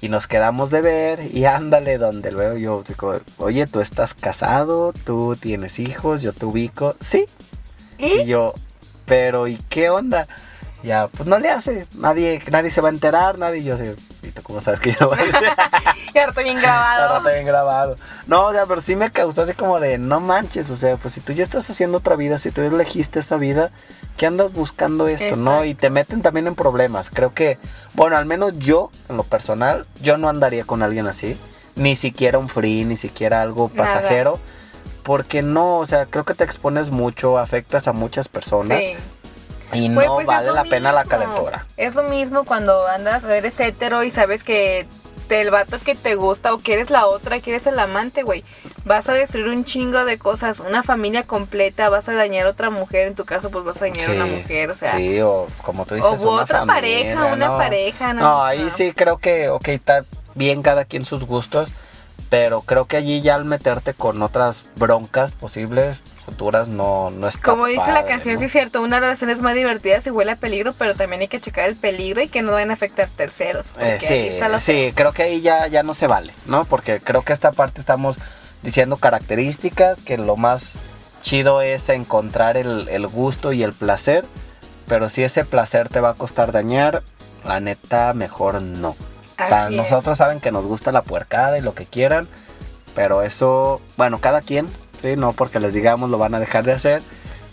[0.00, 4.92] Y nos quedamos de ver y ándale donde luego yo digo, oye, tú estás casado,
[5.04, 6.94] tú tienes hijos, yo te ubico.
[7.00, 7.26] Sí.
[7.98, 8.54] Y yo,
[9.06, 10.28] pero ¿y qué onda?
[10.82, 14.28] Ya, pues no le hace, nadie, nadie se va a enterar, nadie, yo sé, ¿y
[14.30, 15.40] tú cómo sabes que yo no voy a decir?
[16.14, 17.16] Ya está bien grabado.
[17.18, 17.96] está bien grabado.
[18.26, 21.14] No, o sea, pero sí me causó así como de, no manches, o sea, pues
[21.14, 23.70] si tú ya estás haciendo otra vida, si tú ya elegiste esa vida,
[24.16, 25.62] ¿qué andas buscando esto, no?
[25.62, 25.64] Exacto.
[25.64, 27.10] Y te meten también en problemas.
[27.10, 27.58] Creo que,
[27.94, 31.38] bueno, al menos yo, en lo personal, yo no andaría con alguien así.
[31.76, 33.94] Ni siquiera un free, ni siquiera algo Nada.
[33.94, 34.38] pasajero.
[35.02, 38.78] Porque no, o sea, creo que te expones mucho, afectas a muchas personas.
[38.78, 38.96] Sí.
[39.72, 41.66] Y no pues es vale la pena la calentura.
[41.76, 44.86] Es lo mismo cuando andas, eres hetero y sabes que
[45.28, 48.44] del vato que te gusta o que eres la otra, que eres el amante, güey.
[48.84, 52.70] Vas a destruir un chingo de cosas, una familia completa, vas a dañar a otra
[52.70, 55.46] mujer, en tu caso pues vas a dañar a una mujer, o sea, sí, o
[55.62, 57.54] como tú dices, o una otra familia, pareja, una ¿no?
[57.54, 58.20] pareja, no.
[58.22, 60.04] No, ahí sí creo que, ok, está
[60.34, 61.70] bien cada quien sus gustos,
[62.30, 67.40] pero creo que allí ya al meterte con otras broncas posibles, futuras, no, no está
[67.42, 68.40] Como dice la padre, canción, ¿no?
[68.40, 71.28] sí es cierto, una relación es más divertida si huele a peligro, pero también hay
[71.28, 73.72] que checar el peligro y que no vayan a afectar terceros.
[73.80, 76.64] Eh, ahí está sí, sí, creo que ahí ya, ya no se vale, ¿no?
[76.64, 78.16] Porque creo que esta parte estamos
[78.62, 80.76] diciendo características, que lo más
[81.22, 84.24] chido es encontrar el, el gusto y el placer,
[84.86, 87.02] pero si ese placer te va a costar dañar,
[87.44, 88.90] la neta, mejor no.
[88.90, 89.80] O sea, Así es.
[89.82, 92.28] nosotros saben que nos gusta la puercada y lo que quieran,
[92.94, 94.66] pero eso, bueno, cada quien,
[95.00, 95.16] ¿sí?
[95.16, 97.02] No porque les digamos lo van a dejar de hacer,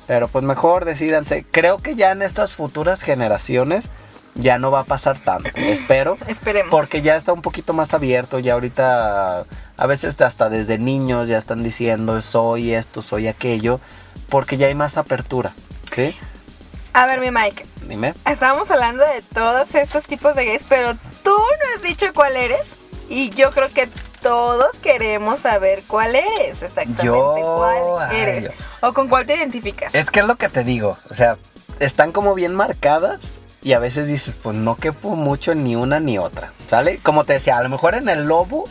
[0.07, 1.45] pero pues mejor decidanse.
[1.49, 3.89] Creo que ya en estas futuras generaciones
[4.35, 6.15] ya no va a pasar tanto, espero.
[6.27, 6.71] Esperemos.
[6.71, 9.45] Porque ya está un poquito más abierto, ya ahorita
[9.77, 13.79] a veces hasta desde niños ya están diciendo soy esto, soy aquello,
[14.29, 15.51] porque ya hay más apertura,
[15.93, 16.15] ¿sí?
[16.93, 17.65] A ver, mi Mike.
[17.89, 18.13] Dime.
[18.25, 20.93] Estábamos hablando de todos estos tipos de gays, pero
[21.23, 22.65] tú no has dicho cuál eres.
[23.09, 23.89] Y yo creo que
[24.26, 28.43] todos queremos saber cuál eres, exactamente Yo, cuál ay, eres.
[28.45, 28.49] yo.
[28.82, 29.93] O con cuál te identificas.
[29.93, 31.38] Es que es lo que te digo, o sea,
[31.80, 33.19] están como bien marcadas
[33.61, 36.97] y a veces dices, pues no quepo mucho en ni una ni otra, ¿sale?
[37.03, 38.63] Como te decía, a lo mejor en el lobo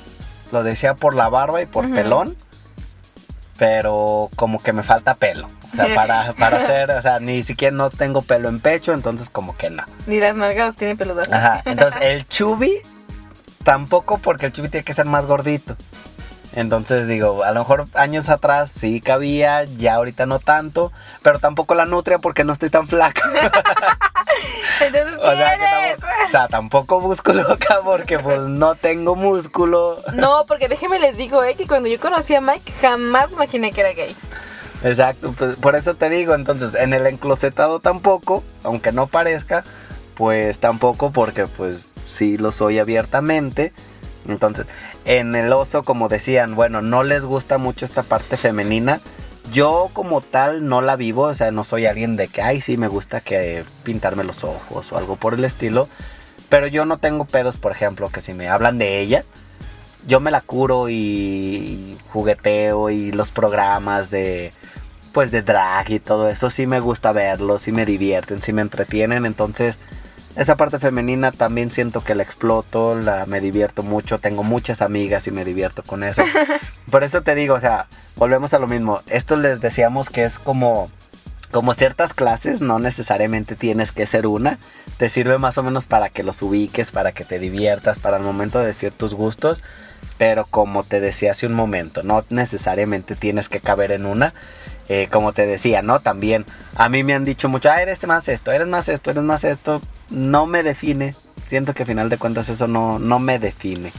[0.51, 2.37] lo decía por la barba y por pelón,
[3.57, 5.49] pero como que me falta pelo.
[5.73, 9.31] O sea, para, para hacer, o sea, ni siquiera no tengo pelo en pecho, entonces
[9.31, 9.85] como que no.
[10.09, 11.33] Ni las nalgas las tiene peludas.
[11.33, 12.83] Ajá, entonces el chubi
[13.65, 15.77] tampoco porque el chubi tiene que ser más gordito.
[16.55, 20.93] Entonces digo, a lo mejor años atrás sí cabía, ya ahorita no tanto,
[21.23, 23.23] pero tampoco la nutria porque no estoy tan flaca.
[24.81, 29.97] Entonces, o, sea, tampoco, o sea, tampoco músculo acá porque pues no tengo músculo.
[30.15, 33.81] No, porque déjenme les digo, eh, que cuando yo conocí a Mike jamás imaginé que
[33.81, 34.15] era gay.
[34.85, 39.65] Exacto, pues, por eso te digo, entonces en el enclosetado tampoco, aunque no parezca,
[40.15, 43.73] pues tampoco porque pues sí lo soy abiertamente.
[44.27, 44.67] Entonces,
[45.05, 49.01] en el oso, como decían, bueno, no les gusta mucho esta parte femenina.
[49.53, 52.77] Yo como tal no la vivo, o sea, no soy alguien de que, ay, sí,
[52.77, 55.89] me gusta que pintarme los ojos o algo por el estilo.
[56.49, 59.25] Pero yo no tengo pedos, por ejemplo, que si me hablan de ella,
[60.07, 64.53] yo me la curo y, jugueteo y los programas de
[65.13, 68.63] pues de drag y todo eso sí me gusta verlos, sí me divierten, sí me
[68.63, 69.79] entretienen, entonces
[70.37, 75.27] esa parte femenina también siento que la exploto, la me divierto mucho, tengo muchas amigas
[75.27, 76.25] y me divierto con eso.
[76.91, 79.01] Por eso te digo, o sea, volvemos a lo mismo.
[79.07, 80.91] Esto les decíamos que es como
[81.55, 84.59] como ciertas clases, no necesariamente tienes que ser una,
[84.97, 88.25] te sirve más o menos para que los ubiques, para que te diviertas, para el
[88.25, 89.63] momento de decir tus gustos,
[90.19, 94.35] pero como te decía hace un momento, no necesariamente tienes que caber en una.
[94.89, 95.99] Eh, como te decía, ¿no?
[96.01, 96.45] También
[96.77, 99.45] a mí me han dicho mucho, ah, eres más esto, eres más esto, eres más
[99.45, 99.81] esto.
[100.11, 101.15] No me define.
[101.47, 103.93] Siento que a final de cuentas eso no, no me define.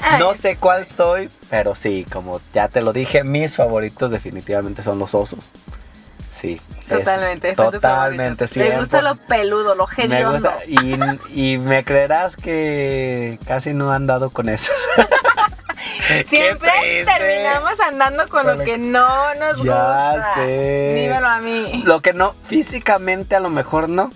[0.00, 4.82] Ay, No sé cuál soy, pero sí, como ya te lo dije, mis favoritos definitivamente
[4.82, 5.50] son los osos.
[6.40, 6.60] Sí.
[6.88, 8.50] Totalmente, tus totalmente, favoritos.
[8.50, 10.52] Te gusta lo peludo, lo me hediondo.
[10.52, 10.64] gusta,
[11.34, 14.74] y, y me creerás que casi no han dado con esos.
[16.28, 20.32] Siempre terminamos andando con lo Con lo que no nos Ya gusta.
[20.36, 21.00] sé.
[21.02, 21.82] Dímelo a mí.
[21.84, 24.10] Lo que no, físicamente a lo mejor no,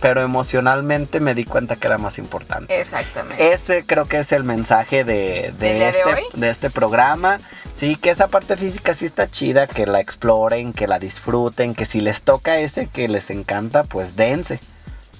[0.00, 2.78] pero emocionalmente me di cuenta que era más importante.
[2.78, 3.52] Exactamente.
[3.52, 6.22] Ese creo que es el mensaje de, de ¿Del día de este, hoy?
[6.34, 7.38] de este programa.
[7.74, 11.86] Sí, que esa parte física sí está chida, que la exploren, que la disfruten, que
[11.86, 14.60] si les toca ese que les encanta, pues dense.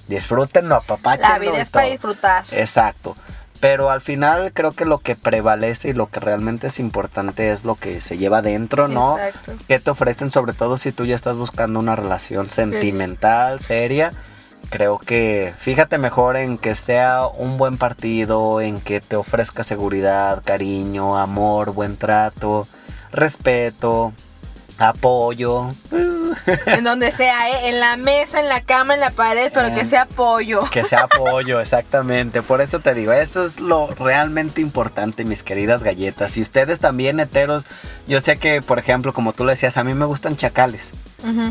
[0.07, 1.29] Disfrútenlo, apapáchenlo.
[1.29, 2.45] La vida es para disfrutar.
[2.51, 3.17] Exacto.
[3.65, 7.65] Pero al final creo que lo que prevalece y lo que realmente es importante es
[7.65, 9.17] lo que se lleva dentro, ¿no?
[9.17, 9.53] Exacto.
[9.67, 10.29] ¿Qué te ofrecen?
[10.29, 14.11] Sobre todo si tú ya estás buscando una relación sentimental, seria.
[14.69, 20.43] Creo que fíjate mejor en que sea un buen partido, en que te ofrezca seguridad,
[20.45, 22.67] cariño, amor, buen trato,
[23.11, 24.13] respeto,
[24.77, 25.71] apoyo.
[26.65, 27.69] En donde sea, ¿eh?
[27.69, 30.69] En la mesa, en la cama, en la pared, pero que En- sea pollo.
[30.69, 32.41] Que sea apoyo, exactamente.
[32.41, 36.35] Por eso te digo, eso es lo realmente importante, mis queridas galletas.
[36.37, 37.65] Y ustedes también, heteros,
[38.07, 40.91] yo sé que, por ejemplo, como tú le decías, a mí me gustan chacales.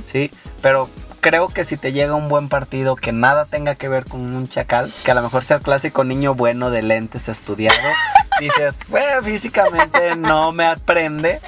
[0.06, 0.30] ¿sí?
[0.62, 0.88] Pero
[1.20, 4.46] creo que si te llega un buen partido que nada tenga que ver con un
[4.48, 7.76] chacal, que a lo mejor sea el clásico niño bueno de lentes estudiado,
[8.38, 11.40] dices, bueno, físicamente no me aprende,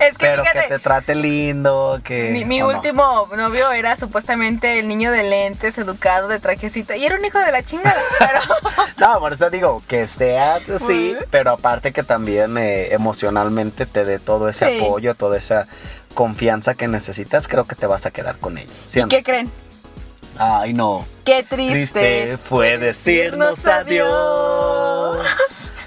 [0.00, 2.30] Es que pero que te trate lindo, que...
[2.30, 2.76] mi, mi ¿o no?
[2.76, 6.96] último novio era supuestamente el niño de lentes, educado, de trajecita.
[6.96, 8.00] Y era un hijo de la chingada.
[8.18, 8.40] Pero
[8.98, 14.18] No, por eso digo que sea sí, pero aparte que también eh, emocionalmente te dé
[14.18, 14.84] todo ese Sí.
[14.84, 15.66] apoyo, toda esa
[16.14, 18.72] confianza que necesitas, creo que te vas a quedar con ella.
[18.88, 19.08] ¿sí ¿Y no?
[19.08, 19.50] qué creen?
[20.38, 21.04] Ay, no.
[21.24, 22.24] Qué triste.
[22.26, 25.18] Triste fue decirnos adiós.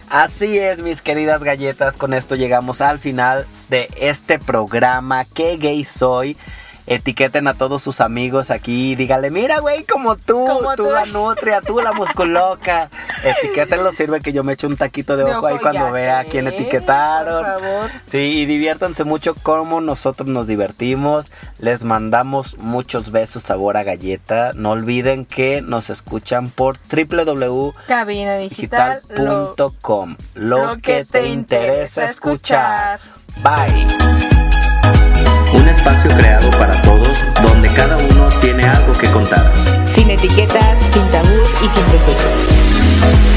[0.09, 5.25] Así es, mis queridas galletas, con esto llegamos al final de este programa.
[5.25, 6.37] ¿Qué gay soy?
[6.85, 10.91] Etiqueten a todos sus amigos aquí y díganle, mira, güey, como tú, Como tú tú".
[10.91, 12.89] la nutria, tú la musculoca.
[13.23, 16.45] Etiquétenlo, sirve que yo me eche un taquito de ojo ahí cuando vea a quién
[16.45, 17.41] etiquetaron.
[17.41, 17.89] por favor.
[18.05, 21.31] Sí, y diviértanse mucho como nosotros nos divertimos.
[21.57, 24.51] Les mandamos muchos besos sabor a galleta.
[24.53, 28.99] No olviden que nos escuchan por www Cabina digital.
[29.07, 30.17] lo- digital.com.
[30.33, 32.99] Lo, que te interesa escuchar.
[33.41, 33.87] Bye.
[35.53, 39.51] Un espacio creado para todos donde cada uno tiene algo que contar.
[39.93, 43.32] sin etiquetas, sin tabús y sin prejuicios.